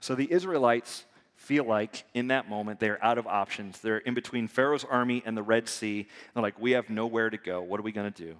So 0.00 0.14
the 0.14 0.30
Israelites 0.30 1.04
feel 1.36 1.64
like 1.64 2.04
in 2.14 2.28
that 2.28 2.48
moment 2.48 2.80
they're 2.80 3.02
out 3.04 3.18
of 3.18 3.26
options. 3.26 3.80
They're 3.80 3.98
in 3.98 4.14
between 4.14 4.48
Pharaoh's 4.48 4.84
army 4.84 5.22
and 5.24 5.36
the 5.36 5.42
Red 5.42 5.68
Sea. 5.68 6.06
They're 6.34 6.42
like, 6.42 6.58
we 6.58 6.72
have 6.72 6.90
nowhere 6.90 7.30
to 7.30 7.36
go. 7.36 7.62
What 7.62 7.78
are 7.78 7.84
we 7.84 7.92
going 7.92 8.12
to 8.12 8.24
do? 8.24 8.36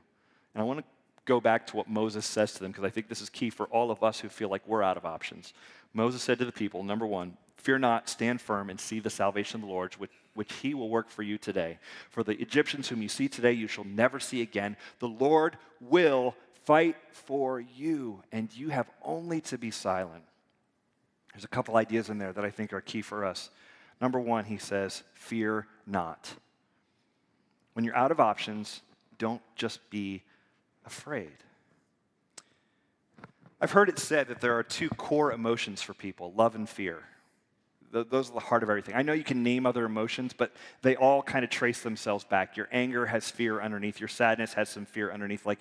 And 0.55 0.63
I 0.63 0.65
want 0.65 0.81
to 0.81 0.85
go 1.25 1.41
back 1.41 1.67
to 1.69 1.77
what 1.77 1.89
Moses 1.89 2.25
says 2.25 2.53
to 2.55 2.61
them 2.61 2.71
because 2.71 2.85
I 2.85 2.91
think 2.91 3.09
this 3.09 3.21
is 3.21 3.29
key 3.29 3.51
for 3.51 3.67
all 3.67 3.91
of 3.91 4.03
us 4.03 4.21
who 4.21 4.29
feel 4.29 4.49
like 4.49 4.67
we're 4.67 4.83
out 4.83 4.97
of 4.97 5.05
options. 5.05 5.53
Moses 5.93 6.23
said 6.23 6.39
to 6.39 6.45
the 6.45 6.53
people, 6.53 6.83
number 6.83 7.07
one, 7.07 7.37
fear 7.57 7.79
not, 7.79 8.09
stand 8.09 8.41
firm, 8.41 8.71
and 8.71 8.81
see 8.81 9.01
the 9.01 9.11
salvation 9.11 9.61
of 9.61 9.67
the 9.67 9.73
Lord, 9.73 9.95
which, 9.95 10.13
which 10.35 10.53
he 10.55 10.73
will 10.73 10.89
work 10.89 11.11
for 11.11 11.23
you 11.23 11.37
today. 11.37 11.79
For 12.11 12.23
the 12.23 12.41
Egyptians 12.41 12.89
whom 12.89 13.03
you 13.03 13.09
see 13.09 13.29
today, 13.29 13.53
you 13.53 13.67
shall 13.67 13.85
never 13.85 14.21
see 14.21 14.41
again. 14.41 14.77
The 15.01 15.09
Lord 15.09 15.59
will 15.81 16.35
fight 16.65 16.97
for 17.11 17.61
you, 17.61 18.23
and 18.31 18.55
you 18.55 18.69
have 18.69 18.89
only 19.03 19.41
to 19.43 19.59
be 19.59 19.71
silent. 19.71 20.23
There's 21.37 21.45
a 21.45 21.49
couple 21.49 21.77
ideas 21.77 22.09
in 22.09 22.17
there 22.17 22.33
that 22.33 22.47
I 22.47 22.51
think 22.51 22.73
are 22.73 22.81
key 22.81 23.03
for 23.03 23.23
us. 23.23 23.51
Number 24.01 24.19
one, 24.19 24.47
he 24.47 24.57
says, 24.57 25.03
fear 25.13 25.67
not. 25.87 26.33
When 27.75 27.85
you're 27.85 27.95
out 27.95 28.11
of 28.11 28.21
options, 28.21 28.81
don't 29.19 29.43
just 29.55 29.91
be 29.91 30.23
afraid. 30.87 31.37
I've 33.61 33.73
heard 33.73 33.91
it 33.91 33.99
said 33.99 34.29
that 34.29 34.41
there 34.41 34.57
are 34.57 34.63
two 34.63 34.89
core 34.89 35.31
emotions 35.31 35.83
for 35.83 35.93
people 35.93 36.33
love 36.35 36.55
and 36.55 36.67
fear. 36.67 37.03
Those 38.05 38.31
are 38.31 38.35
the 38.35 38.41
heart 38.41 38.63
of 38.63 38.71
everything. 38.71 38.95
I 38.95 39.03
know 39.03 39.13
you 39.13 39.25
can 39.25 39.43
name 39.43 39.67
other 39.67 39.85
emotions, 39.85 40.33
but 40.37 40.53
they 40.83 40.97
all 40.97 41.23
kind 41.23 41.45
of 41.45 41.51
trace 41.51 41.83
themselves 41.83 42.25
back. 42.25 42.57
Your 42.57 42.69
anger 42.73 43.07
has 43.07 43.31
fear 43.31 43.61
underneath, 43.61 44.01
your 44.01 44.09
sadness 44.09 44.55
has 44.55 44.69
some 44.69 44.87
fear 44.87 45.13
underneath. 45.13 45.47
Like 45.47 45.61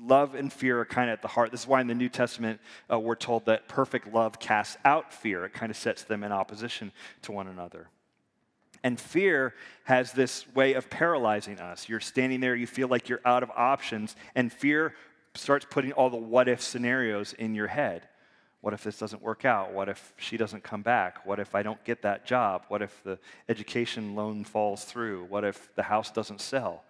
love 0.00 0.34
and 0.34 0.52
fear 0.52 0.80
are 0.80 0.84
kind 0.84 1.10
of 1.10 1.14
at 1.14 1.22
the 1.22 1.28
heart. 1.28 1.50
This 1.50 1.62
is 1.62 1.66
why 1.66 1.80
in 1.80 1.86
the 1.86 1.94
New 1.94 2.08
Testament 2.08 2.60
uh, 2.90 2.98
we're 2.98 3.14
told 3.14 3.46
that 3.46 3.68
perfect 3.68 4.12
love 4.12 4.38
casts 4.38 4.76
out 4.84 5.12
fear, 5.12 5.44
it 5.44 5.52
kind 5.52 5.70
of 5.70 5.76
sets 5.76 6.04
them 6.04 6.24
in 6.24 6.32
opposition 6.32 6.92
to 7.22 7.32
one 7.32 7.48
another. 7.48 7.88
And 8.82 8.98
fear 8.98 9.54
has 9.84 10.12
this 10.12 10.46
way 10.54 10.72
of 10.74 10.88
paralyzing 10.88 11.60
us. 11.60 11.88
You're 11.88 12.00
standing 12.00 12.40
there, 12.40 12.54
you 12.54 12.66
feel 12.66 12.88
like 12.88 13.08
you're 13.08 13.20
out 13.24 13.42
of 13.42 13.50
options, 13.50 14.16
and 14.34 14.52
fear 14.52 14.94
starts 15.34 15.66
putting 15.68 15.92
all 15.92 16.10
the 16.10 16.16
what 16.16 16.48
if 16.48 16.60
scenarios 16.60 17.32
in 17.34 17.54
your 17.54 17.66
head. 17.66 18.08
What 18.60 18.74
if 18.74 18.84
this 18.84 18.98
doesn't 18.98 19.22
work 19.22 19.44
out? 19.44 19.72
What 19.72 19.88
if 19.88 20.12
she 20.18 20.36
doesn't 20.36 20.62
come 20.62 20.82
back? 20.82 21.24
What 21.24 21.40
if 21.40 21.54
I 21.54 21.62
don't 21.62 21.82
get 21.84 22.02
that 22.02 22.26
job? 22.26 22.64
What 22.68 22.82
if 22.82 23.02
the 23.04 23.18
education 23.48 24.14
loan 24.14 24.44
falls 24.44 24.84
through? 24.84 25.24
What 25.24 25.44
if 25.44 25.74
the 25.76 25.84
house 25.84 26.10
doesn't 26.10 26.40
sell? 26.40 26.84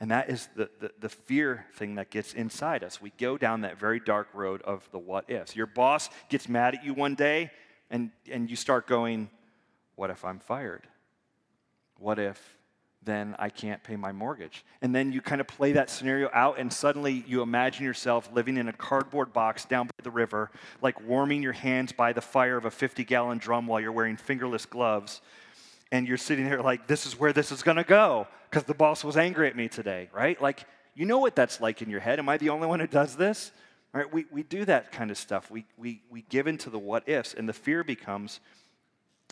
And 0.00 0.10
that 0.10 0.30
is 0.30 0.48
the, 0.56 0.70
the, 0.80 0.90
the, 0.98 1.08
fear 1.10 1.66
thing 1.74 1.96
that 1.96 2.10
gets 2.10 2.32
inside 2.32 2.82
us. 2.82 3.02
We 3.02 3.12
go 3.18 3.36
down 3.36 3.60
that 3.60 3.78
very 3.78 4.00
dark 4.00 4.28
road 4.32 4.62
of 4.62 4.88
the 4.92 4.98
what 4.98 5.28
ifs. 5.30 5.54
Your 5.54 5.66
boss 5.66 6.08
gets 6.30 6.48
mad 6.48 6.74
at 6.74 6.84
you 6.84 6.94
one 6.94 7.14
day, 7.14 7.50
and, 7.90 8.10
and 8.30 8.48
you 8.48 8.56
start 8.56 8.86
going, 8.86 9.28
What 9.96 10.08
if 10.08 10.24
I'm 10.24 10.38
fired? 10.38 10.88
What 11.98 12.18
if 12.18 12.56
then 13.02 13.34
I 13.38 13.48
can't 13.48 13.82
pay 13.82 13.96
my 13.96 14.12
mortgage? 14.12 14.64
And 14.82 14.94
then 14.94 15.12
you 15.12 15.20
kind 15.20 15.40
of 15.40 15.46
play 15.46 15.72
that 15.72 15.90
scenario 15.90 16.28
out, 16.32 16.58
and 16.58 16.72
suddenly 16.72 17.24
you 17.26 17.42
imagine 17.42 17.84
yourself 17.84 18.30
living 18.32 18.56
in 18.56 18.68
a 18.68 18.72
cardboard 18.72 19.32
box 19.32 19.64
down 19.64 19.86
by 19.86 20.02
the 20.02 20.10
river, 20.10 20.50
like 20.82 21.00
warming 21.06 21.42
your 21.42 21.52
hands 21.52 21.92
by 21.92 22.12
the 22.12 22.20
fire 22.20 22.56
of 22.56 22.64
a 22.64 22.70
50 22.70 23.04
gallon 23.04 23.38
drum 23.38 23.66
while 23.66 23.80
you're 23.80 23.92
wearing 23.92 24.16
fingerless 24.16 24.66
gloves. 24.66 25.20
And 25.92 26.06
you're 26.06 26.18
sitting 26.18 26.44
there 26.44 26.62
like, 26.62 26.86
this 26.86 27.06
is 27.06 27.18
where 27.18 27.32
this 27.32 27.50
is 27.50 27.62
gonna 27.62 27.84
go, 27.84 28.28
because 28.48 28.64
the 28.64 28.74
boss 28.74 29.02
was 29.02 29.16
angry 29.16 29.48
at 29.48 29.56
me 29.56 29.68
today, 29.68 30.08
right? 30.12 30.40
Like, 30.40 30.64
you 30.94 31.06
know 31.06 31.18
what 31.18 31.34
that's 31.34 31.60
like 31.60 31.82
in 31.82 31.88
your 31.88 32.00
head. 32.00 32.18
Am 32.18 32.28
I 32.28 32.36
the 32.36 32.50
only 32.50 32.66
one 32.66 32.80
who 32.80 32.86
does 32.86 33.16
this? 33.16 33.52
Right? 33.92 34.12
We, 34.12 34.26
we 34.30 34.42
do 34.42 34.64
that 34.66 34.92
kind 34.92 35.10
of 35.10 35.18
stuff. 35.18 35.50
We, 35.50 35.64
we, 35.76 36.02
we 36.10 36.22
give 36.28 36.46
into 36.46 36.70
the 36.70 36.78
what 36.78 37.08
ifs, 37.08 37.34
and 37.34 37.48
the 37.48 37.52
fear 37.52 37.82
becomes 37.82 38.40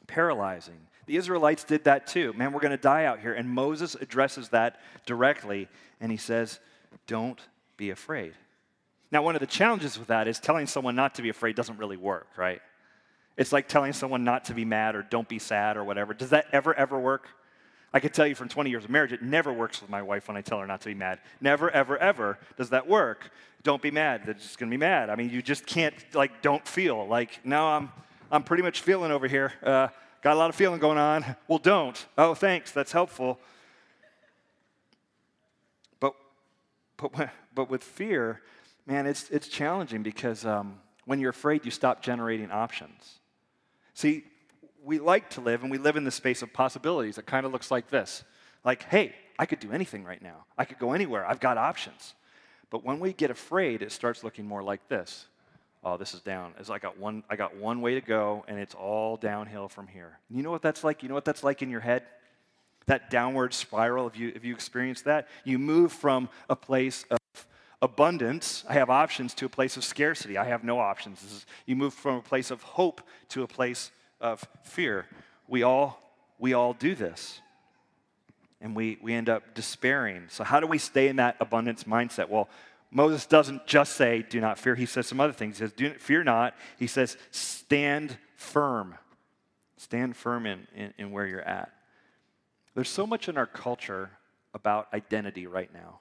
paralyzing. 0.07 0.81
The 1.09 1.17
Israelites 1.17 1.65
did 1.65 1.85
that 1.85 2.07
too. 2.07 2.35
Man, 2.35 2.53
we're 2.53 2.61
going 2.61 2.71
to 2.71 2.77
die 2.77 3.07
out 3.07 3.21
here. 3.21 3.33
And 3.33 3.49
Moses 3.49 3.95
addresses 3.95 4.51
that 4.51 4.79
directly, 5.07 5.67
and 6.03 6.13
he 6.13 6.19
says, 6.19 6.61
Don't 7.07 7.41
be 7.79 7.89
afraid. 7.89 8.35
Now, 9.11 9.23
one 9.23 9.35
of 9.35 9.41
the 9.41 9.47
challenges 9.47 9.99
with 9.99 10.09
that 10.09 10.29
is 10.29 10.39
telling 10.39 10.67
someone 10.67 10.95
not 10.95 11.15
to 11.15 11.23
be 11.23 11.31
afraid 11.31 11.57
doesn't 11.57 11.79
really 11.79 11.97
work, 11.97 12.27
right? 12.37 12.61
It's 13.39 13.53
like 13.53 13.69
telling 13.69 13.95
someone 13.95 14.23
not 14.23 14.45
to 14.47 14.55
be 14.55 14.67
mad 14.67 14.97
or 14.97 15.03
don't 15.03 15.27
be 15.27 15.39
sad 15.39 15.79
or 15.79 15.85
whatever. 15.85 16.13
Does 16.13 16.29
that 16.29 16.45
ever, 16.53 16.75
ever 16.75 16.99
work? 16.99 17.27
I 17.95 18.01
can 18.01 18.11
tell 18.11 18.27
you 18.27 18.35
from 18.35 18.51
20 18.51 18.69
years 18.69 18.85
of 18.85 18.91
marriage, 18.91 19.15
it 19.15 19.23
never 19.23 19.51
works 19.51 19.81
with 19.81 19.89
my 19.89 20.03
wife 20.03 20.29
when 20.29 20.37
I 20.37 20.43
tell 20.43 20.61
her 20.61 20.67
not 20.67 20.83
to 20.83 20.89
be 20.89 20.95
mad. 20.95 21.21
Never, 21.41 21.71
ever, 21.71 21.97
ever 21.97 22.39
does 22.59 22.69
that 22.69 22.87
work. 22.87 23.31
Don't 23.63 23.81
be 23.81 23.91
mad. 23.91 24.27
They're 24.27 24.35
just 24.35 24.59
going 24.59 24.69
to 24.71 24.75
be 24.75 24.79
mad. 24.79 25.09
I 25.09 25.17
mean, 25.17 25.31
you 25.31 25.41
just 25.41 25.65
can't, 25.65 25.95
like, 26.13 26.43
don't 26.43 26.69
feel. 26.69 27.07
Like, 27.07 27.41
no, 27.45 27.67
I'm, 27.67 27.91
I'm 28.31 28.43
pretty 28.43 28.63
much 28.63 28.83
feeling 28.83 29.11
over 29.11 29.27
here. 29.27 29.55
Uh, 29.63 29.89
Got 30.23 30.35
a 30.35 30.39
lot 30.39 30.51
of 30.51 30.57
feeling 30.57 30.81
going 30.81 30.99
on. 30.99 31.25
Well, 31.47 31.59
don't. 31.59 32.07
Oh, 32.17 32.35
thanks. 32.35 32.73
That's 32.73 32.93
helpful. 32.93 33.39
But, 36.01 36.15
but, 36.97 37.31
but 37.55 37.71
with 37.71 37.85
fear, 37.85 38.43
man, 38.87 39.07
it's, 39.07 39.31
it's 39.31 39.49
challenging 39.49 40.03
because 40.03 40.45
um, 40.45 40.81
when 41.05 41.21
you're 41.21 41.31
afraid, 41.31 41.65
you 41.65 41.71
stop 41.71 42.03
generating 42.03 42.51
options. 42.51 43.21
See, 43.95 44.25
we 44.83 44.99
like 44.99 45.31
to 45.31 45.41
live 45.41 45.63
and 45.63 45.71
we 45.71 45.79
live 45.79 45.97
in 45.97 46.05
the 46.05 46.11
space 46.11 46.43
of 46.43 46.53
possibilities. 46.53 47.19
It 47.19 47.27
kind 47.27 47.47
of 47.47 47.53
looks 47.53 47.71
like 47.71 47.89
this 47.89 48.25
like, 48.65 48.83
hey, 48.85 49.15
I 49.39 49.47
could 49.47 49.61
do 49.61 49.73
anything 49.73 50.05
right 50.05 50.21
now, 50.21 50.45
I 50.57 50.65
could 50.65 50.79
go 50.79 50.93
anywhere, 50.93 51.25
I've 51.25 51.41
got 51.41 51.59
options. 51.59 52.15
But 52.71 52.85
when 52.85 53.01
we 53.01 53.13
get 53.13 53.31
afraid, 53.31 53.83
it 53.83 53.93
starts 53.93 54.23
looking 54.23 54.45
more 54.45 54.63
like 54.63 54.89
this 54.89 55.27
oh, 55.85 55.97
this 55.97 56.15
is 56.15 56.21
down. 56.21 56.55
It's 56.59 56.71
I 56.71 56.79
got 56.79 56.99
one, 56.99 57.23
I 57.29 57.37
got 57.37 57.57
one 57.57 57.81
way 57.81 57.95
to 57.95 58.01
go, 58.01 58.45
and 58.49 58.59
it's 58.59 58.75
all 58.75 59.17
downhill 59.17 59.69
from 59.69 59.87
here. 59.87 60.19
You 60.31 60.43
know 60.43 60.51
what 60.51 60.63
that's 60.63 60.85
like? 60.85 61.03
You 61.03 61.09
know 61.09 61.15
what 61.15 61.25
that's 61.25 61.45
like 61.45 61.63
in 61.63 61.71
your 61.71 61.81
head? 61.81 62.05
That 62.87 63.11
downward 63.11 63.53
spiral. 63.55 64.07
If 64.07 64.19
you 64.19 64.33
if 64.35 64.45
you 64.45 64.55
experience 64.55 65.03
that, 65.03 65.29
you 65.45 65.59
move 65.59 65.93
from 65.93 66.29
a 66.49 66.57
place 66.57 67.05
of 67.11 67.19
abundance, 67.81 68.65
I 68.69 68.75
have 68.75 68.91
options, 68.91 69.35
to 69.35 69.47
a 69.47 69.49
place 69.49 69.77
of 69.77 69.85
scarcity. 69.85 70.37
I 70.37 70.45
have 70.45 70.65
no 70.65 70.79
options. 70.79 71.23
Is, 71.23 71.47
you 71.67 71.77
move 71.77 71.95
from 71.95 72.17
a 72.17 72.23
place 72.23 72.51
of 72.51 72.63
hope 72.63 73.03
to 73.31 73.43
a 73.43 73.47
place 73.47 73.91
of 74.21 74.47
fear. 74.63 75.07
We 75.47 75.63
all 75.63 76.01
we 76.39 76.55
all 76.55 76.73
do 76.73 76.95
this. 76.95 77.41
And 78.61 78.75
we, 78.75 78.99
we 79.01 79.15
end 79.15 79.29
up 79.29 79.55
despairing. 79.55 80.25
So, 80.31 80.43
how 80.43 80.59
do 80.59 80.67
we 80.67 80.79
stay 80.79 81.07
in 81.07 81.17
that 81.17 81.37
abundance 81.39 81.85
mindset? 81.85 82.29
Well, 82.29 82.49
Moses 82.91 83.27
doesn't 83.27 83.67
just 83.67 83.95
say, 83.95 84.23
do 84.23 84.41
not 84.41 84.59
fear. 84.59 84.75
He 84.75 84.87
says 84.87 85.07
some 85.07 85.21
other 85.21 85.33
things. 85.33 85.59
He 85.59 85.65
says, 85.65 85.73
do, 85.73 85.93
fear 85.95 86.25
not. 86.25 86.55
He 86.79 86.87
says, 86.87 87.17
stand 87.31 88.17
firm. 88.37 88.95
Stand 89.77 90.17
firm 90.17 90.47
in, 90.47 90.67
in, 90.75 90.95
in 90.99 91.11
where 91.11 91.27
you're 91.27 91.43
at. 91.43 91.73
There's 92.75 92.89
so 92.89 93.07
much 93.07 93.29
in 93.29 93.37
our 93.37 93.47
culture 93.47 94.11
about 94.55 94.89
identity 94.95 95.47
right 95.47 95.73
now. 95.73 96.01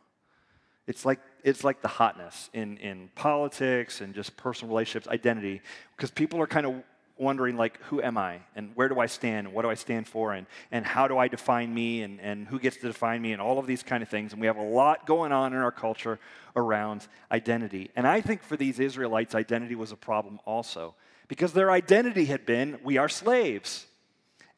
It's 0.87 1.05
like, 1.05 1.19
it's 1.43 1.63
like 1.65 1.81
the 1.81 1.89
hotness 1.89 2.49
in, 2.53 2.77
in 2.77 3.09
politics 3.15 3.99
and 3.99 4.15
just 4.15 4.37
personal 4.37 4.69
relationships, 4.69 5.07
identity, 5.09 5.61
because 5.95 6.11
people 6.11 6.41
are 6.41 6.47
kind 6.47 6.65
of 6.65 6.75
wondering 7.19 7.57
like 7.57 7.81
who 7.83 8.01
am 8.01 8.17
i? 8.17 8.39
And 8.55 8.71
where 8.75 8.89
do 8.89 8.99
i 8.99 9.05
stand? 9.05 9.47
And 9.47 9.55
what 9.55 9.63
do 9.63 9.69
i 9.69 9.73
stand 9.73 10.07
for? 10.07 10.33
And, 10.33 10.47
and 10.71 10.85
how 10.85 11.07
do 11.07 11.17
i 11.17 11.27
define 11.27 11.73
me? 11.73 12.01
And, 12.01 12.19
and 12.21 12.47
who 12.47 12.59
gets 12.59 12.77
to 12.77 12.87
define 12.87 13.21
me? 13.21 13.33
And 13.33 13.41
all 13.41 13.59
of 13.59 13.67
these 13.67 13.83
kind 13.83 14.03
of 14.03 14.09
things. 14.09 14.31
And 14.33 14.41
we 14.41 14.47
have 14.47 14.57
a 14.57 14.63
lot 14.63 15.05
going 15.05 15.31
on 15.31 15.53
in 15.53 15.59
our 15.59 15.71
culture 15.71 16.19
around 16.55 17.07
identity. 17.31 17.91
And 17.95 18.07
i 18.07 18.21
think 18.21 18.43
for 18.43 18.57
these 18.57 18.79
israelites 18.79 19.35
identity 19.35 19.75
was 19.75 19.91
a 19.91 19.97
problem 19.97 20.39
also. 20.45 20.95
Because 21.27 21.53
their 21.53 21.71
identity 21.71 22.25
had 22.25 22.45
been 22.45 22.79
we 22.83 22.97
are 22.97 23.09
slaves. 23.09 23.85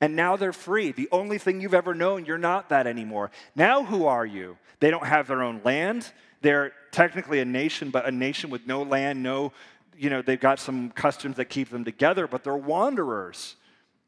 And 0.02 0.16
now 0.16 0.38
they're 0.38 0.54
free. 0.54 0.94
The 0.94 1.10
only 1.12 1.38
thing 1.38 1.60
you've 1.60 1.74
ever 1.74 1.94
known 1.94 2.26
you're 2.26 2.38
not 2.38 2.70
that 2.70 2.88
anymore. 2.88 3.32
Now 3.56 3.84
who 3.84 4.06
are 4.06 4.26
you? 4.26 4.58
They 4.80 4.92
don't 4.92 5.06
have 5.06 5.28
their 5.28 5.44
own 5.44 5.62
land. 5.64 6.12
They're 6.42 6.72
technically 6.92 7.40
a 7.40 7.46
nation 7.46 7.92
but 7.92 8.08
a 8.08 8.12
nation 8.12 8.50
with 8.50 8.66
no 8.66 8.82
land 8.84 9.22
no 9.22 9.52
you 10.00 10.10
know, 10.10 10.22
they've 10.22 10.40
got 10.40 10.60
some 10.60 10.92
customs 10.92 11.36
that 11.36 11.46
keep 11.46 11.70
them 11.70 11.84
together, 11.84 12.26
but 12.26 12.44
they're 12.44 12.56
wanderers, 12.56 13.56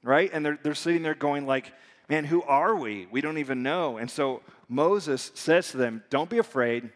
right? 0.03 0.29
And 0.31 0.45
they're, 0.45 0.57
they're 0.63 0.73
sitting 0.73 1.03
there 1.03 1.13
going 1.13 1.45
like, 1.45 1.73
man, 2.07 2.23
who 2.23 2.41
are 2.43 2.75
we? 2.75 3.07
We 3.11 3.19
don't 3.19 3.37
even 3.37 3.61
know. 3.61 3.97
And 3.97 4.09
so 4.09 4.41
Moses 4.69 5.31
says 5.35 5.71
to 5.71 5.77
them, 5.77 6.01
don't 6.09 6.29
be 6.29 6.37
afraid, 6.37 6.89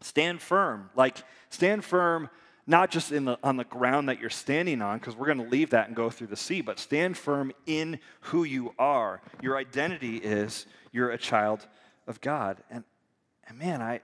stand 0.00 0.40
firm. 0.40 0.88
Like, 0.96 1.18
stand 1.50 1.84
firm 1.84 2.30
not 2.66 2.90
just 2.90 3.12
in 3.12 3.26
the, 3.26 3.38
on 3.42 3.58
the 3.58 3.64
ground 3.64 4.08
that 4.08 4.20
you're 4.20 4.30
standing 4.30 4.80
on, 4.80 4.98
because 4.98 5.14
we're 5.14 5.26
going 5.26 5.44
to 5.44 5.50
leave 5.50 5.70
that 5.70 5.88
and 5.88 5.94
go 5.94 6.08
through 6.08 6.28
the 6.28 6.36
sea, 6.36 6.62
but 6.62 6.78
stand 6.78 7.18
firm 7.18 7.52
in 7.66 7.98
who 8.20 8.44
you 8.44 8.72
are. 8.78 9.20
Your 9.42 9.58
identity 9.58 10.16
is 10.16 10.64
you're 10.92 11.10
a 11.10 11.18
child 11.18 11.66
of 12.06 12.22
God. 12.22 12.56
And, 12.70 12.84
and 13.46 13.58
man, 13.58 13.82
I, 13.82 14.00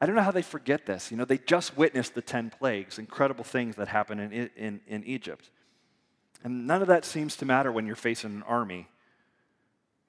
I 0.00 0.06
don't 0.06 0.14
know 0.14 0.22
how 0.22 0.30
they 0.30 0.42
forget 0.42 0.86
this. 0.86 1.10
You 1.10 1.16
know, 1.16 1.26
they 1.26 1.38
just 1.38 1.76
witnessed 1.76 2.14
the 2.14 2.22
10 2.22 2.50
plagues, 2.50 2.98
incredible 2.98 3.44
things 3.44 3.76
that 3.76 3.88
happened 3.88 4.20
in, 4.20 4.50
in, 4.56 4.80
in 4.86 5.04
Egypt. 5.04 5.50
And 6.42 6.66
none 6.66 6.80
of 6.80 6.88
that 6.88 7.04
seems 7.04 7.36
to 7.36 7.44
matter 7.44 7.70
when 7.70 7.86
you're 7.86 7.96
facing 7.96 8.30
an 8.30 8.42
army. 8.44 8.88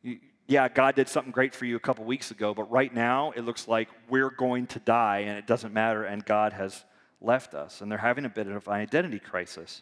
You, 0.02 0.20
yeah, 0.48 0.70
God 0.70 0.96
did 0.96 1.10
something 1.10 1.32
great 1.32 1.54
for 1.54 1.66
you 1.66 1.76
a 1.76 1.80
couple 1.80 2.06
weeks 2.06 2.32
ago, 2.32 2.54
but 2.54 2.72
right 2.72 2.94
now 2.94 3.32
it 3.36 3.42
looks 3.42 3.68
like 3.68 3.90
we're 4.10 4.30
going 4.30 4.68
to 4.68 4.80
die 4.80 5.20
and 5.20 5.38
it 5.38 5.46
doesn't 5.46 5.74
matter, 5.74 6.06
and 6.06 6.24
God 6.24 6.54
has 6.54 6.86
left 7.20 7.54
us. 7.54 7.82
And 7.82 7.92
they're 7.92 8.00
having 8.00 8.26
a 8.26 8.30
bit 8.30 8.48
of 8.48 8.68
an 8.68 8.74
identity 8.74 9.20
crisis, 9.20 9.82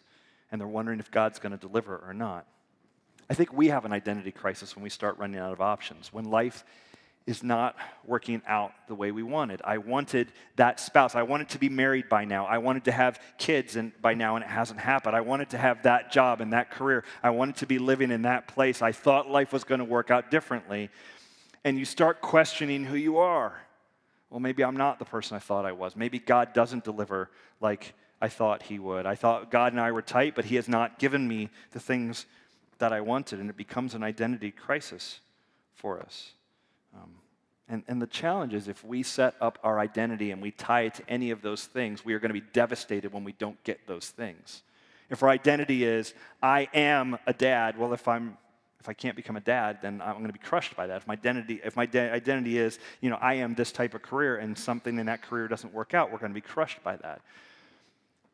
and 0.50 0.60
they're 0.60 0.68
wondering 0.68 0.98
if 0.98 1.10
God's 1.10 1.38
going 1.38 1.52
to 1.52 1.58
deliver 1.58 2.02
or 2.04 2.14
not. 2.14 2.46
I 3.28 3.34
think 3.34 3.52
we 3.52 3.68
have 3.68 3.84
an 3.84 3.92
identity 3.92 4.32
crisis 4.32 4.74
when 4.74 4.82
we 4.82 4.90
start 4.90 5.18
running 5.18 5.38
out 5.38 5.52
of 5.52 5.60
options, 5.60 6.12
when 6.12 6.24
life 6.24 6.64
is 7.26 7.42
not 7.42 7.76
working 8.04 8.42
out 8.46 8.72
the 8.88 8.94
way 8.94 9.12
we 9.12 9.22
wanted. 9.22 9.60
I 9.64 9.78
wanted 9.78 10.32
that 10.56 10.80
spouse. 10.80 11.14
I 11.14 11.22
wanted 11.22 11.50
to 11.50 11.58
be 11.58 11.68
married 11.68 12.08
by 12.08 12.24
now. 12.24 12.46
I 12.46 12.58
wanted 12.58 12.84
to 12.84 12.92
have 12.92 13.20
kids 13.38 13.76
and 13.76 13.92
by 14.00 14.14
now 14.14 14.36
and 14.36 14.44
it 14.44 14.50
hasn't 14.50 14.80
happened. 14.80 15.14
I 15.14 15.20
wanted 15.20 15.50
to 15.50 15.58
have 15.58 15.82
that 15.82 16.10
job 16.10 16.40
and 16.40 16.52
that 16.52 16.70
career. 16.70 17.04
I 17.22 17.30
wanted 17.30 17.56
to 17.56 17.66
be 17.66 17.78
living 17.78 18.10
in 18.10 18.22
that 18.22 18.48
place. 18.48 18.82
I 18.82 18.92
thought 18.92 19.30
life 19.30 19.52
was 19.52 19.64
going 19.64 19.80
to 19.80 19.84
work 19.84 20.10
out 20.10 20.30
differently. 20.30 20.90
And 21.62 21.78
you 21.78 21.84
start 21.84 22.20
questioning 22.20 22.84
who 22.84 22.96
you 22.96 23.18
are. 23.18 23.60
Well, 24.30 24.40
maybe 24.40 24.64
I'm 24.64 24.76
not 24.76 24.98
the 24.98 25.04
person 25.04 25.36
I 25.36 25.40
thought 25.40 25.66
I 25.66 25.72
was. 25.72 25.94
Maybe 25.94 26.18
God 26.18 26.52
doesn't 26.54 26.84
deliver 26.84 27.30
like 27.60 27.94
I 28.20 28.28
thought 28.28 28.62
he 28.62 28.78
would. 28.78 29.06
I 29.06 29.14
thought 29.14 29.50
God 29.50 29.72
and 29.72 29.80
I 29.80 29.92
were 29.92 30.02
tight, 30.02 30.34
but 30.34 30.46
he 30.46 30.56
has 30.56 30.68
not 30.68 30.98
given 30.98 31.28
me 31.28 31.50
the 31.72 31.80
things 31.80 32.26
that 32.78 32.92
I 32.92 33.02
wanted 33.02 33.40
and 33.40 33.50
it 33.50 33.56
becomes 33.56 33.94
an 33.94 34.02
identity 34.02 34.50
crisis 34.50 35.20
for 35.74 36.00
us. 36.00 36.32
Um, 36.94 37.10
and, 37.68 37.84
and 37.86 38.02
the 38.02 38.06
challenge 38.06 38.52
is 38.52 38.66
if 38.66 38.84
we 38.84 39.02
set 39.02 39.34
up 39.40 39.58
our 39.62 39.78
identity 39.78 40.32
and 40.32 40.42
we 40.42 40.50
tie 40.50 40.82
it 40.82 40.94
to 40.94 41.08
any 41.08 41.30
of 41.30 41.40
those 41.40 41.64
things, 41.64 42.04
we 42.04 42.14
are 42.14 42.18
going 42.18 42.34
to 42.34 42.40
be 42.40 42.46
devastated 42.52 43.12
when 43.12 43.22
we 43.22 43.32
don't 43.32 43.62
get 43.62 43.86
those 43.86 44.08
things. 44.08 44.62
If 45.08 45.22
our 45.22 45.28
identity 45.28 45.84
is, 45.84 46.14
I 46.42 46.68
am 46.74 47.18
a 47.26 47.32
dad, 47.32 47.78
well, 47.78 47.92
if 47.92 48.06
I'm 48.08 48.36
if 48.80 48.88
I 48.88 48.94
can't 48.94 49.14
become 49.14 49.36
a 49.36 49.40
dad, 49.40 49.80
then 49.82 50.00
I'm 50.02 50.14
going 50.14 50.28
to 50.28 50.32
be 50.32 50.38
crushed 50.38 50.74
by 50.74 50.86
that. 50.86 50.96
If 50.96 51.06
my 51.06 51.12
identity, 51.12 51.60
if 51.62 51.76
my 51.76 51.84
de- 51.84 52.10
identity 52.10 52.56
is, 52.56 52.78
you 53.02 53.10
know, 53.10 53.18
I 53.20 53.34
am 53.34 53.54
this 53.54 53.72
type 53.72 53.92
of 53.92 54.00
career 54.00 54.38
and 54.38 54.56
something 54.56 54.98
in 54.98 55.04
that 55.04 55.20
career 55.20 55.48
doesn't 55.48 55.74
work 55.74 55.92
out, 55.92 56.10
we're 56.10 56.18
going 56.18 56.30
to 56.30 56.34
be 56.34 56.40
crushed 56.40 56.82
by 56.82 56.96
that. 56.96 57.20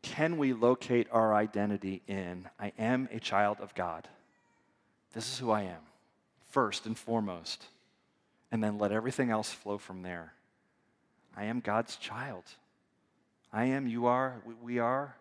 Can 0.03 0.39
we 0.39 0.53
locate 0.53 1.09
our 1.11 1.35
identity 1.35 2.01
in, 2.07 2.49
I 2.61 2.73
am 2.79 3.09
a 3.11 3.19
child 3.19 3.59
of 3.61 3.75
God? 3.75 4.07
This 5.15 5.33
is 5.33 5.37
who 5.41 5.51
I 5.51 5.63
am, 5.63 5.81
first 6.47 6.87
and 6.87 6.97
foremost 6.97 7.67
and 8.57 8.65
then 8.65 8.79
let 8.79 8.91
everything 8.91 9.29
else 9.29 9.53
flow 9.53 9.77
from 9.77 10.01
there. 10.01 10.33
I 11.37 11.45
am 11.45 11.61
God's 11.61 11.97
child. 11.97 12.45
I 13.53 13.67
am, 13.67 13.87
you 13.87 14.07
are, 14.07 14.41
we 14.63 14.79
are. 14.79 15.15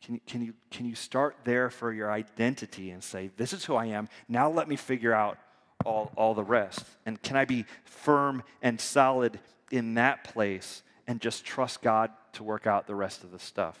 Can, 0.00 0.20
can, 0.24 0.40
you, 0.40 0.54
can 0.70 0.86
you 0.86 0.94
start 0.94 1.34
there 1.42 1.68
for 1.68 1.92
your 1.92 2.12
identity 2.12 2.92
and 2.92 3.02
say, 3.02 3.32
This 3.36 3.52
is 3.52 3.64
who 3.64 3.74
I 3.74 3.86
am. 3.86 4.08
Now 4.28 4.48
let 4.48 4.68
me 4.68 4.76
figure 4.76 5.12
out 5.12 5.36
all, 5.84 6.12
all 6.14 6.32
the 6.32 6.44
rest. 6.44 6.84
And 7.04 7.20
can 7.20 7.34
I 7.34 7.44
be 7.44 7.64
firm 7.82 8.44
and 8.62 8.80
solid 8.80 9.40
in 9.72 9.94
that 9.94 10.22
place 10.22 10.84
and 11.08 11.20
just 11.20 11.44
trust 11.44 11.82
God 11.82 12.12
to 12.34 12.44
work 12.44 12.68
out 12.68 12.86
the 12.86 12.94
rest 12.94 13.24
of 13.24 13.32
the 13.32 13.40
stuff? 13.40 13.80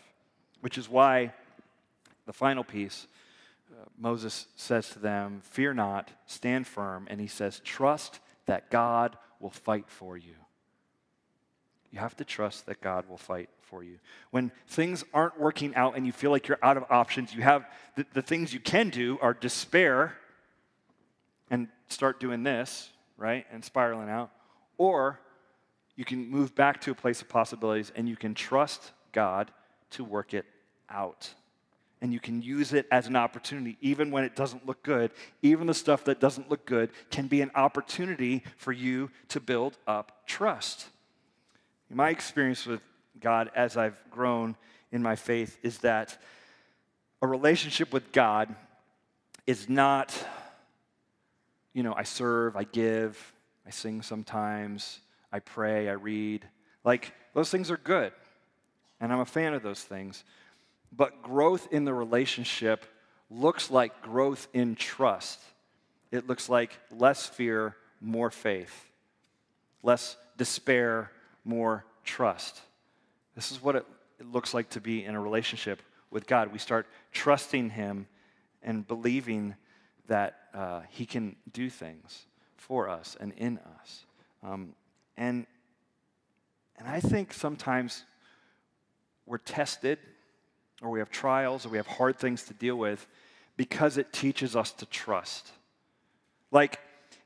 Which 0.62 0.78
is 0.78 0.88
why 0.88 1.32
the 2.26 2.32
final 2.32 2.64
piece, 2.64 3.06
uh, 3.70 3.84
Moses 3.96 4.48
says 4.56 4.90
to 4.90 4.98
them, 4.98 5.42
Fear 5.44 5.74
not, 5.74 6.10
stand 6.26 6.66
firm. 6.66 7.06
And 7.08 7.20
he 7.20 7.28
says, 7.28 7.60
Trust 7.60 8.18
that 8.46 8.70
God 8.70 9.16
will 9.40 9.50
fight 9.50 9.88
for 9.88 10.16
you. 10.16 10.34
You 11.90 12.00
have 12.00 12.16
to 12.16 12.24
trust 12.24 12.66
that 12.66 12.80
God 12.80 13.08
will 13.08 13.18
fight 13.18 13.48
for 13.60 13.84
you. 13.84 13.98
When 14.30 14.50
things 14.66 15.04
aren't 15.14 15.38
working 15.38 15.74
out 15.76 15.96
and 15.96 16.04
you 16.04 16.12
feel 16.12 16.30
like 16.30 16.48
you're 16.48 16.58
out 16.62 16.76
of 16.76 16.84
options, 16.90 17.32
you 17.34 17.42
have 17.42 17.66
the, 17.96 18.04
the 18.14 18.22
things 18.22 18.52
you 18.52 18.60
can 18.60 18.90
do 18.90 19.18
are 19.20 19.32
despair 19.32 20.16
and 21.50 21.68
start 21.88 22.18
doing 22.18 22.42
this, 22.42 22.90
right? 23.16 23.46
And 23.52 23.64
spiraling 23.64 24.08
out. 24.08 24.32
Or 24.76 25.20
you 25.94 26.04
can 26.04 26.28
move 26.28 26.54
back 26.54 26.80
to 26.82 26.90
a 26.90 26.94
place 26.94 27.22
of 27.22 27.28
possibilities 27.28 27.92
and 27.94 28.08
you 28.08 28.16
can 28.16 28.34
trust 28.34 28.92
God 29.12 29.52
to 29.90 30.02
work 30.02 30.34
it 30.34 30.46
out 30.90 31.32
and 32.04 32.12
you 32.12 32.20
can 32.20 32.42
use 32.42 32.74
it 32.74 32.86
as 32.90 33.06
an 33.06 33.16
opportunity, 33.16 33.78
even 33.80 34.10
when 34.10 34.24
it 34.24 34.36
doesn't 34.36 34.66
look 34.66 34.82
good. 34.82 35.10
Even 35.40 35.66
the 35.66 35.72
stuff 35.72 36.04
that 36.04 36.20
doesn't 36.20 36.50
look 36.50 36.66
good 36.66 36.90
can 37.10 37.28
be 37.28 37.40
an 37.40 37.50
opportunity 37.54 38.42
for 38.58 38.72
you 38.72 39.10
to 39.28 39.40
build 39.40 39.78
up 39.86 40.26
trust. 40.26 40.88
My 41.88 42.10
experience 42.10 42.66
with 42.66 42.82
God 43.18 43.50
as 43.56 43.78
I've 43.78 43.96
grown 44.10 44.54
in 44.92 45.02
my 45.02 45.16
faith 45.16 45.56
is 45.62 45.78
that 45.78 46.20
a 47.22 47.26
relationship 47.26 47.90
with 47.90 48.12
God 48.12 48.54
is 49.46 49.70
not, 49.70 50.14
you 51.72 51.82
know, 51.82 51.94
I 51.96 52.02
serve, 52.02 52.54
I 52.54 52.64
give, 52.64 53.32
I 53.66 53.70
sing 53.70 54.02
sometimes, 54.02 55.00
I 55.32 55.38
pray, 55.38 55.88
I 55.88 55.92
read. 55.92 56.46
Like, 56.84 57.14
those 57.32 57.50
things 57.50 57.70
are 57.70 57.78
good. 57.78 58.12
And 59.00 59.10
I'm 59.10 59.20
a 59.20 59.24
fan 59.24 59.54
of 59.54 59.62
those 59.62 59.82
things. 59.82 60.22
But 60.96 61.22
growth 61.22 61.68
in 61.72 61.84
the 61.84 61.94
relationship 61.94 62.84
looks 63.30 63.70
like 63.70 64.02
growth 64.02 64.46
in 64.52 64.76
trust. 64.76 65.40
It 66.10 66.26
looks 66.28 66.48
like 66.48 66.78
less 66.90 67.26
fear, 67.26 67.76
more 68.00 68.30
faith, 68.30 68.90
less 69.82 70.16
despair, 70.36 71.10
more 71.44 71.84
trust. 72.04 72.60
This 73.34 73.50
is 73.50 73.62
what 73.62 73.76
it, 73.76 73.86
looks 74.32 74.54
like 74.54 74.70
to 74.70 74.80
be 74.80 75.04
in 75.04 75.14
a 75.14 75.20
relationship 75.20 75.82
with 76.10 76.26
God. 76.26 76.52
We 76.52 76.58
start 76.58 76.86
trusting 77.12 77.70
Him 77.70 78.06
and 78.62 78.86
believing 78.86 79.56
that 80.06 80.36
uh, 80.54 80.82
He 80.88 81.04
can 81.04 81.36
do 81.52 81.68
things 81.68 82.24
for 82.56 82.88
us 82.88 83.16
and 83.20 83.32
in 83.32 83.58
us. 83.80 84.06
Um, 84.42 84.74
and, 85.16 85.46
and 86.78 86.88
I 86.88 87.00
think 87.00 87.34
sometimes 87.34 88.04
we're 89.26 89.38
tested 89.38 89.98
or 90.84 90.90
we 90.90 90.98
have 90.98 91.10
trials, 91.10 91.66
or 91.66 91.70
we 91.70 91.76
have 91.76 91.86
hard 91.86 92.18
things 92.18 92.44
to 92.44 92.54
deal 92.54 92.76
with 92.76 93.06
because 93.56 93.96
it 93.98 94.12
teaches 94.12 94.54
us 94.56 94.72
to 94.72 94.86
trust. 94.86 95.50
Like, 96.50 96.80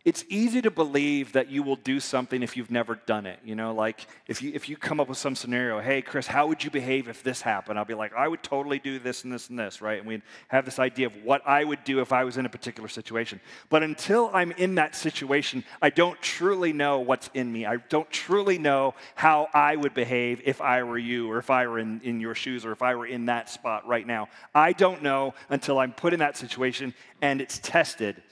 it's 0.09 0.25
easy 0.31 0.62
to 0.62 0.71
believe 0.71 1.33
that 1.33 1.51
you 1.51 1.62
will 1.62 1.77
do 1.77 2.01
something 2.01 2.42
if 2.42 2.57
you've 2.57 2.71
never 2.71 2.94
done 2.94 3.27
it. 3.27 3.40
You 3.44 3.55
know, 3.55 3.75
like 3.75 4.07
if 4.27 4.40
you, 4.40 4.53
if 4.55 4.66
you 4.66 4.75
come 4.75 5.01
up 5.01 5.09
with 5.11 5.18
some 5.18 5.37
scenario, 5.37 5.81
hey, 5.81 6.01
Chris, 6.01 6.27
how 6.27 6.47
would 6.47 6.64
you 6.64 6.71
behave 6.71 7.09
if 7.09 7.23
this 7.23 7.42
happened? 7.42 7.79
I'll 7.79 7.85
be 7.85 7.92
like, 7.92 8.14
I 8.14 8.27
would 8.27 8.42
totally 8.42 8.79
do 8.79 8.99
this 8.99 9.25
and 9.25 9.31
this 9.31 9.51
and 9.51 9.59
this, 9.59 9.83
right? 9.83 9.99
And 9.99 10.09
we'd 10.09 10.23
have 10.49 10.64
this 10.64 10.79
idea 10.79 11.09
of 11.09 11.12
what 11.25 11.47
I 11.47 11.62
would 11.62 11.85
do 11.85 12.01
if 12.01 12.11
I 12.11 12.25
was 12.25 12.38
in 12.38 12.47
a 12.47 12.49
particular 12.49 12.88
situation. 12.88 13.38
But 13.68 13.83
until 13.83 14.31
I'm 14.33 14.53
in 14.53 14.77
that 14.77 14.94
situation, 14.94 15.62
I 15.83 15.90
don't 15.90 16.18
truly 16.23 16.73
know 16.73 17.01
what's 17.01 17.29
in 17.35 17.53
me. 17.53 17.66
I 17.66 17.77
don't 17.77 18.11
truly 18.11 18.57
know 18.57 18.94
how 19.14 19.49
I 19.53 19.77
would 19.77 19.92
behave 19.92 20.40
if 20.42 20.62
I 20.62 20.85
were 20.85 20.97
you 20.97 21.31
or 21.31 21.37
if 21.37 21.51
I 21.51 21.66
were 21.66 21.79
in, 21.79 22.01
in 22.03 22.18
your 22.18 22.35
shoes 22.35 22.64
or 22.64 22.73
if 22.73 22.81
I 22.81 22.94
were 22.94 23.07
in 23.07 23.27
that 23.27 23.51
spot 23.51 23.87
right 23.87 24.07
now. 24.07 24.29
I 24.55 24.73
don't 24.73 25.03
know 25.03 25.35
until 25.51 25.79
I'm 25.79 25.92
put 25.92 26.14
in 26.14 26.21
that 26.21 26.38
situation 26.38 26.94
and 27.21 27.42
it's 27.42 27.59
tested 27.59 28.23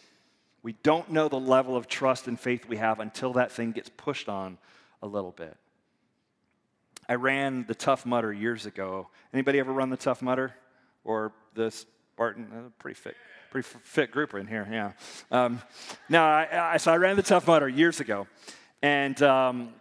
we 0.67 0.73
don't 0.83 1.13
know 1.13 1.29
the 1.29 1.39
level 1.39 1.77
of 1.77 1.87
trust 1.87 2.27
and 2.27 2.41
faith 2.41 2.67
we 2.67 2.77
have 2.77 2.99
until 2.99 3.35
that 3.35 3.53
thing 3.53 3.71
gets 3.71 3.89
pushed 3.89 4.29
on 4.29 4.59
a 5.01 5.07
little 5.07 5.31
bit. 5.31 5.57
I 7.09 7.15
ran 7.15 7.67
the 7.69 7.75
Tough 7.77 8.05
Mudder 8.05 8.33
years 8.33 8.67
ago. 8.67 9.07
Anybody 9.33 9.61
ever 9.61 9.73
run 9.73 9.91
the 9.91 9.97
Tough 9.97 10.23
Mudder 10.23 10.57
or 11.05 11.31
the 11.55 11.71
Spartan? 11.71 12.49
Uh, 12.53 12.71
pretty 12.81 12.99
fit, 12.99 13.15
pretty 13.53 13.69
fit 13.85 14.11
group 14.11 14.35
in 14.35 14.49
here. 14.49 14.67
Yeah. 14.69 14.91
Um, 15.31 15.63
no, 16.09 16.25
I, 16.25 16.73
I, 16.73 16.77
so 16.79 16.91
I 16.91 16.97
ran 16.97 17.15
the 17.15 17.23
Tough 17.23 17.47
Mudder 17.47 17.69
years 17.69 18.01
ago, 18.01 18.27
and 18.83 19.23
um, 19.23 19.73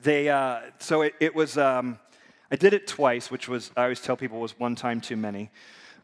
they. 0.00 0.28
Uh, 0.28 0.60
so 0.78 1.02
it, 1.02 1.14
it 1.18 1.34
was. 1.34 1.58
Um, 1.58 1.98
I 2.52 2.54
did 2.54 2.72
it 2.72 2.86
twice, 2.86 3.32
which 3.32 3.48
was 3.48 3.72
I 3.76 3.82
always 3.82 4.00
tell 4.00 4.16
people 4.16 4.38
was 4.38 4.56
one 4.60 4.76
time 4.76 5.00
too 5.00 5.16
many. 5.16 5.50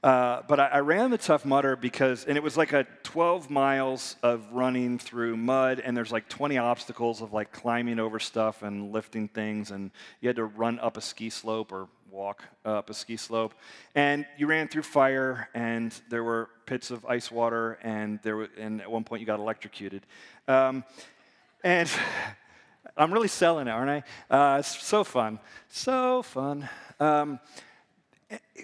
Uh, 0.05 0.43
but 0.49 0.61
I, 0.61 0.67
I, 0.67 0.79
ran 0.81 1.11
the 1.11 1.17
Tough 1.17 1.47
Mudder 1.47 1.77
because, 1.77 2.27
and 2.27 2.37
it 2.37 2.43
was 2.43 2.59
like 2.59 2.75
a 2.75 2.87
12 3.05 3.49
miles 3.49 4.17
of 4.23 4.45
running 4.53 4.99
through 4.99 5.39
mud, 5.39 5.81
and 5.81 5.97
there's 5.97 6.13
like 6.13 6.29
20 6.29 6.59
obstacles 6.59 7.23
of 7.23 7.33
like 7.33 7.53
climbing 7.53 7.99
over 7.99 8.21
stuff 8.21 8.63
and 8.63 8.93
lifting 8.93 9.29
things, 9.29 9.71
and 9.71 9.91
you 10.21 10.29
had 10.29 10.37
to 10.37 10.45
run 10.45 10.79
up 10.79 10.99
a 10.99 11.01
ski 11.01 11.31
slope 11.31 11.73
or 11.73 11.89
walk 12.11 12.45
up 12.67 12.91
a 12.91 12.95
ski 12.95 13.17
slope. 13.17 13.55
And 13.95 14.27
you 14.37 14.47
ran 14.47 14.69
through 14.69 14.83
fire, 14.83 15.49
and 15.55 15.99
there 16.11 16.23
were 16.23 16.51
pits 16.67 16.91
of 16.91 17.07
ice 17.07 17.31
water, 17.31 17.79
and 17.83 18.21
there 18.23 18.37
were, 18.37 18.49
and 18.59 18.83
at 18.83 18.91
one 18.91 19.05
point 19.05 19.21
you 19.21 19.27
got 19.27 19.41
electrocuted. 19.41 20.03
Um, 20.47 20.85
and 21.63 21.89
I'm 22.99 23.11
really 23.11 23.29
selling 23.29 23.69
it, 23.69 23.71
aren't 23.71 24.05
I? 24.31 24.55
Uh, 24.55 24.59
it's 24.59 24.83
so 24.83 25.03
fun, 25.03 25.39
so 25.71 26.21
fun. 26.21 26.69
Um, 27.01 27.41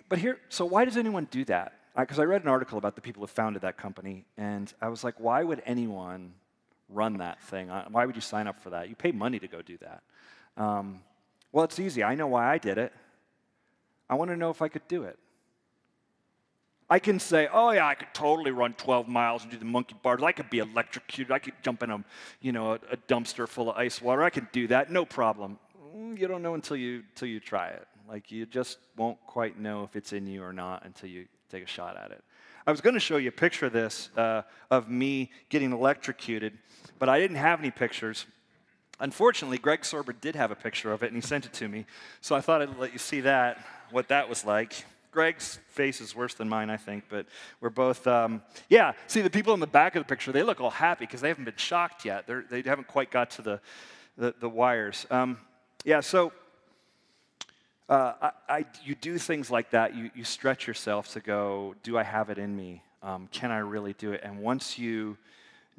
but 0.09 0.19
here, 0.19 0.39
so 0.49 0.65
why 0.65 0.85
does 0.85 0.97
anyone 0.97 1.29
do 1.31 1.45
that? 1.47 1.75
Because 1.97 2.19
I, 2.19 2.23
I 2.23 2.27
read 2.27 2.43
an 2.43 2.49
article 2.49 2.79
about 2.79 2.95
the 2.95 3.01
people 3.01 3.23
who 3.23 3.27
founded 3.27 3.63
that 3.63 3.77
company, 3.77 4.25
and 4.37 4.73
I 4.81 4.89
was 4.89 5.05
like, 5.05 5.19
why 5.19 5.43
would 5.43 5.63
anyone 5.67 6.33
run 6.89 7.19
that 7.19 7.41
thing? 7.43 7.69
Why 7.69 8.07
would 8.07 8.15
you 8.15 8.23
sign 8.23 8.47
up 8.47 8.61
for 8.61 8.71
that? 8.71 8.89
You 8.89 8.97
pay 8.97 9.13
money 9.13 9.39
to 9.39 9.49
go 9.49 9.63
do 9.63 9.79
that. 9.79 10.03
Um, 10.57 11.01
well, 11.53 11.65
it's 11.65 11.79
easy. 11.79 12.03
I 12.03 12.15
know 12.15 12.27
why 12.27 12.53
I 12.53 12.59
did 12.59 12.79
it. 12.79 12.93
I 14.09 14.15
want 14.15 14.31
to 14.31 14.37
know 14.37 14.51
if 14.51 14.63
I 14.63 14.69
could 14.69 14.87
do 14.89 15.05
it. 15.05 15.19
I 16.89 16.99
can 16.99 17.21
say, 17.21 17.49
oh 17.53 17.71
yeah, 17.71 17.87
I 17.87 17.95
could 17.95 18.13
totally 18.13 18.51
run 18.51 18.75
12 18.75 19.07
miles 19.07 19.43
and 19.43 19.53
do 19.53 19.57
the 19.57 19.65
monkey 19.65 19.95
bars. 20.03 20.21
I 20.25 20.33
could 20.33 20.51
be 20.51 20.59
electrocuted. 20.59 21.31
I 21.31 21.39
could 21.39 21.55
jump 21.63 21.85
in 21.85 21.91
a, 21.91 22.05
you 22.41 22.51
know, 22.51 22.73
a, 22.73 22.81
a 22.91 22.97
dumpster 23.09 23.47
full 23.47 23.71
of 23.71 23.77
ice 23.77 24.03
water. 24.03 24.25
I 24.25 24.31
could 24.31 24.51
do 24.51 24.67
that, 24.67 24.91
no 24.91 25.05
problem. 25.05 25.61
Mm, 25.97 26.19
you 26.19 26.27
don't 26.27 26.43
know 26.43 26.55
until 26.55 26.77
you, 26.77 27.05
until 27.11 27.29
you 27.29 27.39
try 27.39 27.69
it. 27.69 27.87
Like 28.11 28.33
you 28.33 28.45
just 28.45 28.79
won't 28.97 29.25
quite 29.25 29.57
know 29.57 29.85
if 29.85 29.95
it's 29.95 30.13
in 30.13 30.27
you 30.27 30.43
or 30.43 30.53
not 30.53 30.85
until 30.85 31.09
you 31.09 31.27
take 31.49 31.63
a 31.63 31.67
shot 31.67 31.97
at 31.97 32.11
it. 32.11 32.25
I 32.67 32.73
was 32.73 32.81
going 32.81 32.95
to 32.95 33.01
show 33.01 33.19
you 33.19 33.29
a 33.29 33.33
picture 33.33 33.67
of 33.67 33.73
this, 33.73 34.11
uh, 34.17 34.43
of 34.69 34.91
me 34.91 35.31
getting 35.49 35.71
electrocuted, 35.71 36.59
but 36.99 37.09
I 37.09 37.21
didn't 37.21 37.37
have 37.37 37.61
any 37.61 37.71
pictures. 37.71 38.27
Unfortunately, 38.99 39.59
Greg 39.59 39.83
Sorber 39.83 40.13
did 40.21 40.35
have 40.35 40.51
a 40.51 40.57
picture 40.57 40.93
of 40.93 41.05
it, 41.05 41.07
and 41.07 41.15
he 41.15 41.21
sent 41.21 41.47
it 41.47 41.53
to 41.53 41.69
me. 41.69 41.87
So 42.21 42.35
I 42.35 42.41
thought 42.41 42.61
I'd 42.63 42.77
let 42.79 42.93
you 42.93 42.99
see 42.99 43.21
that, 43.21 43.65
what 43.93 44.09
that 44.09 44.29
was 44.29 44.45
like. 44.45 44.85
Greg's 45.13 45.61
face 45.69 46.01
is 46.01 46.15
worse 46.15 46.35
than 46.35 46.49
mine, 46.49 46.69
I 46.69 46.77
think, 46.79 47.05
but 47.09 47.27
we're 47.61 47.71
both, 47.71 48.09
um, 48.09 48.43
yeah. 48.69 48.93
See, 49.07 49.21
the 49.21 49.31
people 49.31 49.55
in 49.55 49.61
the 49.61 49.69
back 49.69 49.95
of 49.95 50.01
the 50.01 50.09
picture, 50.09 50.33
they 50.33 50.43
look 50.43 50.61
all 50.61 50.71
happy 50.71 51.07
because 51.07 51.21
they 51.21 51.29
haven't 51.29 51.45
been 51.45 51.55
shocked 51.57 52.05
yet. 52.05 52.27
They're, 52.27 52.45
they 52.51 52.63
have 52.63 52.79
not 52.79 52.89
quite 52.89 53.13
got 53.13 53.31
to 53.33 53.43
the, 53.43 53.61
the, 54.19 54.35
the 54.41 54.49
wires. 54.49 55.07
Um, 55.13 55.39
yeah, 55.85 56.01
so 56.01 56.33
uh, 57.91 58.15
I, 58.23 58.31
I, 58.49 58.65
you 58.85 58.95
do 58.95 59.19
things 59.19 59.51
like 59.51 59.71
that. 59.71 59.97
You, 59.97 60.11
you 60.15 60.23
stretch 60.23 60.69
yourself 60.69 61.13
to 61.15 61.21
go, 61.21 61.75
do 61.83 61.99
I 61.99 62.05
have 62.05 62.31
it 62.31 62.39
in 62.39 62.57
me? 62.57 62.85
Um, 63.03 63.29
can 63.33 63.51
I 63.51 63.59
really 63.59 63.95
do 63.95 64.13
it? 64.13 64.21
And 64.23 64.39
once 64.39 64.79
you 64.79 65.19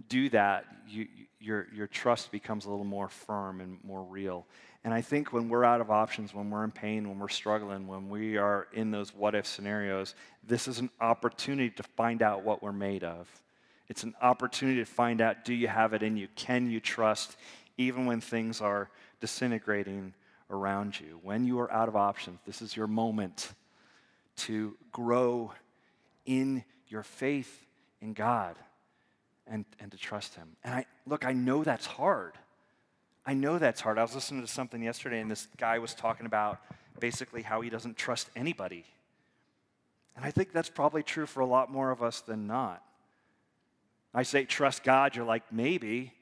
do 0.09 0.27
that, 0.29 0.65
you, 0.89 1.07
your, 1.39 1.67
your 1.73 1.87
trust 1.87 2.29
becomes 2.31 2.65
a 2.65 2.69
little 2.69 2.83
more 2.83 3.07
firm 3.07 3.61
and 3.61 3.77
more 3.83 4.03
real. 4.03 4.45
And 4.83 4.93
I 4.93 4.99
think 4.99 5.31
when 5.31 5.47
we're 5.47 5.63
out 5.63 5.79
of 5.79 5.89
options, 5.89 6.33
when 6.33 6.49
we're 6.49 6.65
in 6.65 6.71
pain, 6.71 7.07
when 7.07 7.17
we're 7.17 7.29
struggling, 7.29 7.87
when 7.87 8.09
we 8.09 8.35
are 8.37 8.67
in 8.73 8.91
those 8.91 9.15
what 9.15 9.33
if 9.33 9.45
scenarios, 9.45 10.13
this 10.45 10.67
is 10.67 10.79
an 10.79 10.89
opportunity 10.99 11.69
to 11.69 11.83
find 11.83 12.21
out 12.21 12.43
what 12.43 12.61
we're 12.61 12.73
made 12.73 13.05
of. 13.05 13.29
It's 13.87 14.03
an 14.03 14.15
opportunity 14.21 14.79
to 14.79 14.85
find 14.85 15.21
out 15.21 15.45
do 15.45 15.53
you 15.53 15.69
have 15.69 15.93
it 15.93 16.03
in 16.03 16.17
you? 16.17 16.27
Can 16.35 16.69
you 16.69 16.81
trust 16.81 17.37
even 17.77 18.05
when 18.05 18.19
things 18.19 18.59
are 18.59 18.89
disintegrating 19.21 20.13
around 20.51 20.99
you? 20.99 21.19
When 21.23 21.45
you 21.45 21.59
are 21.59 21.71
out 21.71 21.87
of 21.87 21.95
options, 21.95 22.39
this 22.45 22.61
is 22.61 22.75
your 22.75 22.87
moment 22.87 23.53
to 24.37 24.75
grow 24.91 25.53
in 26.25 26.63
your 26.87 27.03
faith 27.03 27.65
in 28.01 28.13
God 28.13 28.55
and, 29.47 29.65
and 29.79 29.91
to 29.91 29.97
trust 29.97 30.35
Him. 30.35 30.49
And 30.63 30.73
I 30.73 30.85
look, 31.05 31.25
I 31.25 31.33
know 31.33 31.63
that's 31.63 31.85
hard. 31.85 32.33
I 33.25 33.33
know 33.33 33.59
that's 33.59 33.81
hard. 33.81 33.97
I 33.97 34.01
was 34.01 34.15
listening 34.15 34.41
to 34.41 34.47
something 34.47 34.81
yesterday, 34.81 35.19
and 35.19 35.29
this 35.29 35.47
guy 35.57 35.79
was 35.79 35.93
talking 35.93 36.25
about 36.25 36.59
basically 36.99 37.41
how 37.41 37.61
he 37.61 37.69
doesn't 37.69 37.97
trust 37.97 38.29
anybody. 38.35 38.85
And 40.15 40.25
I 40.25 40.31
think 40.31 40.51
that's 40.51 40.69
probably 40.69 41.03
true 41.03 41.25
for 41.25 41.41
a 41.41 41.45
lot 41.45 41.71
more 41.71 41.91
of 41.91 42.01
us 42.01 42.21
than 42.21 42.47
not. 42.47 42.83
I 44.13 44.23
say 44.23 44.45
trust 44.45 44.83
God, 44.83 45.15
you're 45.15 45.25
like, 45.25 45.51
maybe. 45.51 46.13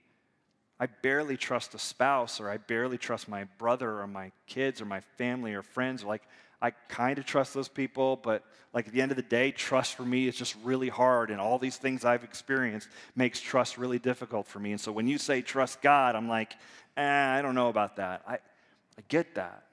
I 0.79 0.85
barely 0.85 1.35
trust 1.35 1.73
a 1.75 1.79
spouse, 1.79 2.39
or 2.39 2.49
I 2.49 2.57
barely 2.57 2.97
trust 2.97 3.27
my 3.27 3.43
brother, 3.57 3.99
or 3.99 4.07
my 4.07 4.31
kids, 4.47 4.81
or 4.81 4.85
my 4.85 5.01
family, 5.17 5.53
or 5.53 5.61
friends. 5.61 6.03
Like, 6.03 6.23
I 6.61 6.71
kind 6.71 7.17
of 7.17 7.25
trust 7.25 7.53
those 7.53 7.69
people, 7.69 8.17
but 8.17 8.43
like 8.73 8.87
at 8.87 8.93
the 8.93 9.01
end 9.01 9.11
of 9.11 9.17
the 9.17 9.23
day, 9.23 9.51
trust 9.51 9.95
for 9.95 10.03
me 10.03 10.27
is 10.27 10.35
just 10.35 10.55
really 10.63 10.89
hard. 10.89 11.31
And 11.31 11.39
all 11.39 11.57
these 11.57 11.77
things 11.77 12.03
I've 12.03 12.23
experienced 12.23 12.89
makes 13.15 13.39
trust 13.39 13.77
really 13.77 13.99
difficult 13.99 14.45
for 14.45 14.59
me. 14.59 14.71
And 14.71 14.81
so 14.81 14.91
when 14.91 15.07
you 15.07 15.17
say 15.17 15.41
trust 15.41 15.81
God, 15.81 16.15
I'm 16.15 16.27
like, 16.27 16.53
eh, 16.97 17.03
I 17.37 17.41
don't 17.41 17.55
know 17.55 17.69
about 17.69 17.95
that. 17.95 18.23
I, 18.27 18.33
I 18.33 19.03
get 19.07 19.35
that. 19.35 19.63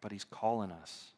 But 0.00 0.12
He's 0.12 0.24
calling 0.24 0.70
us 0.70 1.10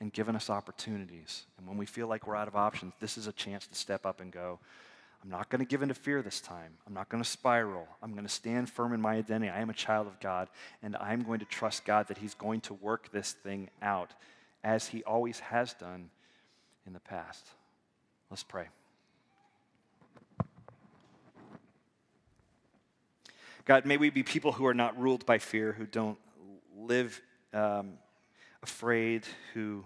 and 0.00 0.12
giving 0.12 0.36
us 0.36 0.48
opportunities. 0.48 1.44
And 1.58 1.66
when 1.66 1.76
we 1.76 1.86
feel 1.86 2.06
like 2.06 2.26
we're 2.26 2.36
out 2.36 2.46
of 2.46 2.54
options, 2.54 2.94
this 3.00 3.18
is 3.18 3.26
a 3.26 3.32
chance 3.32 3.66
to 3.66 3.74
step 3.74 4.06
up 4.06 4.20
and 4.20 4.30
go, 4.30 4.60
I'm 5.22 5.30
not 5.30 5.48
going 5.48 5.58
to 5.60 5.64
give 5.64 5.82
in 5.82 5.88
to 5.88 5.94
fear 5.94 6.22
this 6.22 6.40
time. 6.40 6.74
I'm 6.86 6.94
not 6.94 7.08
going 7.08 7.22
to 7.22 7.28
spiral. 7.28 7.88
I'm 8.02 8.12
going 8.12 8.24
to 8.24 8.32
stand 8.32 8.70
firm 8.70 8.92
in 8.92 9.00
my 9.00 9.16
identity. 9.16 9.50
I 9.50 9.60
am 9.60 9.70
a 9.70 9.74
child 9.74 10.06
of 10.06 10.20
God, 10.20 10.48
and 10.82 10.96
I'm 10.96 11.22
going 11.22 11.40
to 11.40 11.44
trust 11.44 11.84
God 11.84 12.08
that 12.08 12.18
He's 12.18 12.34
going 12.34 12.60
to 12.62 12.74
work 12.74 13.10
this 13.10 13.32
thing 13.32 13.68
out 13.82 14.12
as 14.62 14.88
He 14.88 15.02
always 15.04 15.40
has 15.40 15.74
done 15.74 16.10
in 16.86 16.92
the 16.92 17.00
past. 17.00 17.44
Let's 18.30 18.44
pray. 18.44 18.66
God, 23.64 23.84
may 23.84 23.96
we 23.96 24.08
be 24.08 24.22
people 24.22 24.52
who 24.52 24.66
are 24.66 24.74
not 24.74 24.98
ruled 24.98 25.26
by 25.26 25.38
fear, 25.38 25.72
who 25.72 25.84
don't 25.84 26.16
live 26.74 27.20
um, 27.52 27.94
afraid, 28.62 29.24
who, 29.52 29.84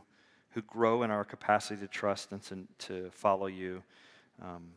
who 0.51 0.62
grow 0.62 1.03
in 1.03 1.11
our 1.11 1.25
capacity 1.25 1.81
to 1.81 1.88
trust 1.88 2.31
and 2.33 2.42
to, 2.45 2.66
to 2.79 3.11
follow 3.11 3.47
you. 3.47 3.83
Um, 4.40 4.68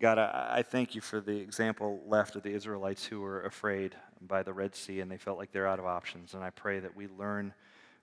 God, 0.00 0.18
I, 0.18 0.64
thank 0.66 0.94
you 0.94 1.00
for 1.00 1.20
the 1.20 1.36
example 1.36 2.02
left 2.06 2.36
of 2.36 2.42
the 2.42 2.50
Israelites 2.50 3.04
who 3.04 3.20
were 3.20 3.42
afraid 3.42 3.94
by 4.20 4.42
the 4.42 4.52
Red 4.52 4.74
Sea 4.74 5.00
and 5.00 5.10
they 5.10 5.18
felt 5.18 5.38
like 5.38 5.52
they're 5.52 5.66
out 5.66 5.78
of 5.78 5.86
options. 5.86 6.34
And 6.34 6.42
I 6.42 6.50
pray 6.50 6.80
that 6.80 6.96
we 6.96 7.06
learn 7.18 7.52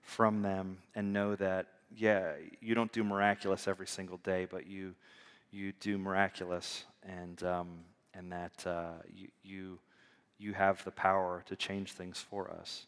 from 0.00 0.42
them 0.42 0.78
and 0.94 1.12
know 1.12 1.34
that, 1.36 1.66
yeah, 1.96 2.32
you 2.60 2.74
don't 2.74 2.92
do 2.92 3.02
miraculous 3.02 3.66
every 3.66 3.86
single 3.86 4.18
day, 4.18 4.46
but 4.50 4.66
you 4.66 4.94
you 5.52 5.72
do 5.80 5.98
miraculous, 5.98 6.84
and, 7.06 7.42
um, 7.44 7.68
and 8.14 8.32
that 8.32 8.66
uh, 8.66 8.92
you, 9.14 9.28
you, 9.44 9.78
you 10.38 10.54
have 10.54 10.82
the 10.84 10.90
power 10.90 11.44
to 11.46 11.54
change 11.54 11.92
things 11.92 12.18
for 12.18 12.50
us. 12.50 12.86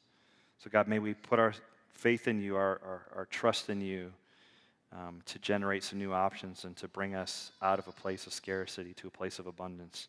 So, 0.58 0.70
God, 0.70 0.88
may 0.88 0.98
we 0.98 1.12
put 1.12 1.38
our 1.38 1.52
faith 1.92 2.26
in 2.26 2.40
you, 2.40 2.56
our, 2.56 2.80
our, 2.82 3.02
our 3.14 3.26
trust 3.26 3.68
in 3.68 3.82
you, 3.82 4.12
um, 4.94 5.20
to 5.26 5.38
generate 5.38 5.82
some 5.82 5.98
new 5.98 6.12
options 6.12 6.64
and 6.64 6.76
to 6.76 6.88
bring 6.88 7.14
us 7.14 7.52
out 7.60 7.78
of 7.78 7.88
a 7.88 7.92
place 7.92 8.26
of 8.26 8.32
scarcity 8.32 8.94
to 8.94 9.08
a 9.08 9.10
place 9.10 9.38
of 9.38 9.46
abundance. 9.46 10.08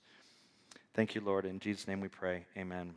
Thank 0.94 1.16
you, 1.16 1.22
Lord. 1.22 1.46
In 1.46 1.60
Jesus' 1.60 1.88
name 1.88 2.00
we 2.00 2.08
pray. 2.08 2.46
Amen. 2.58 2.94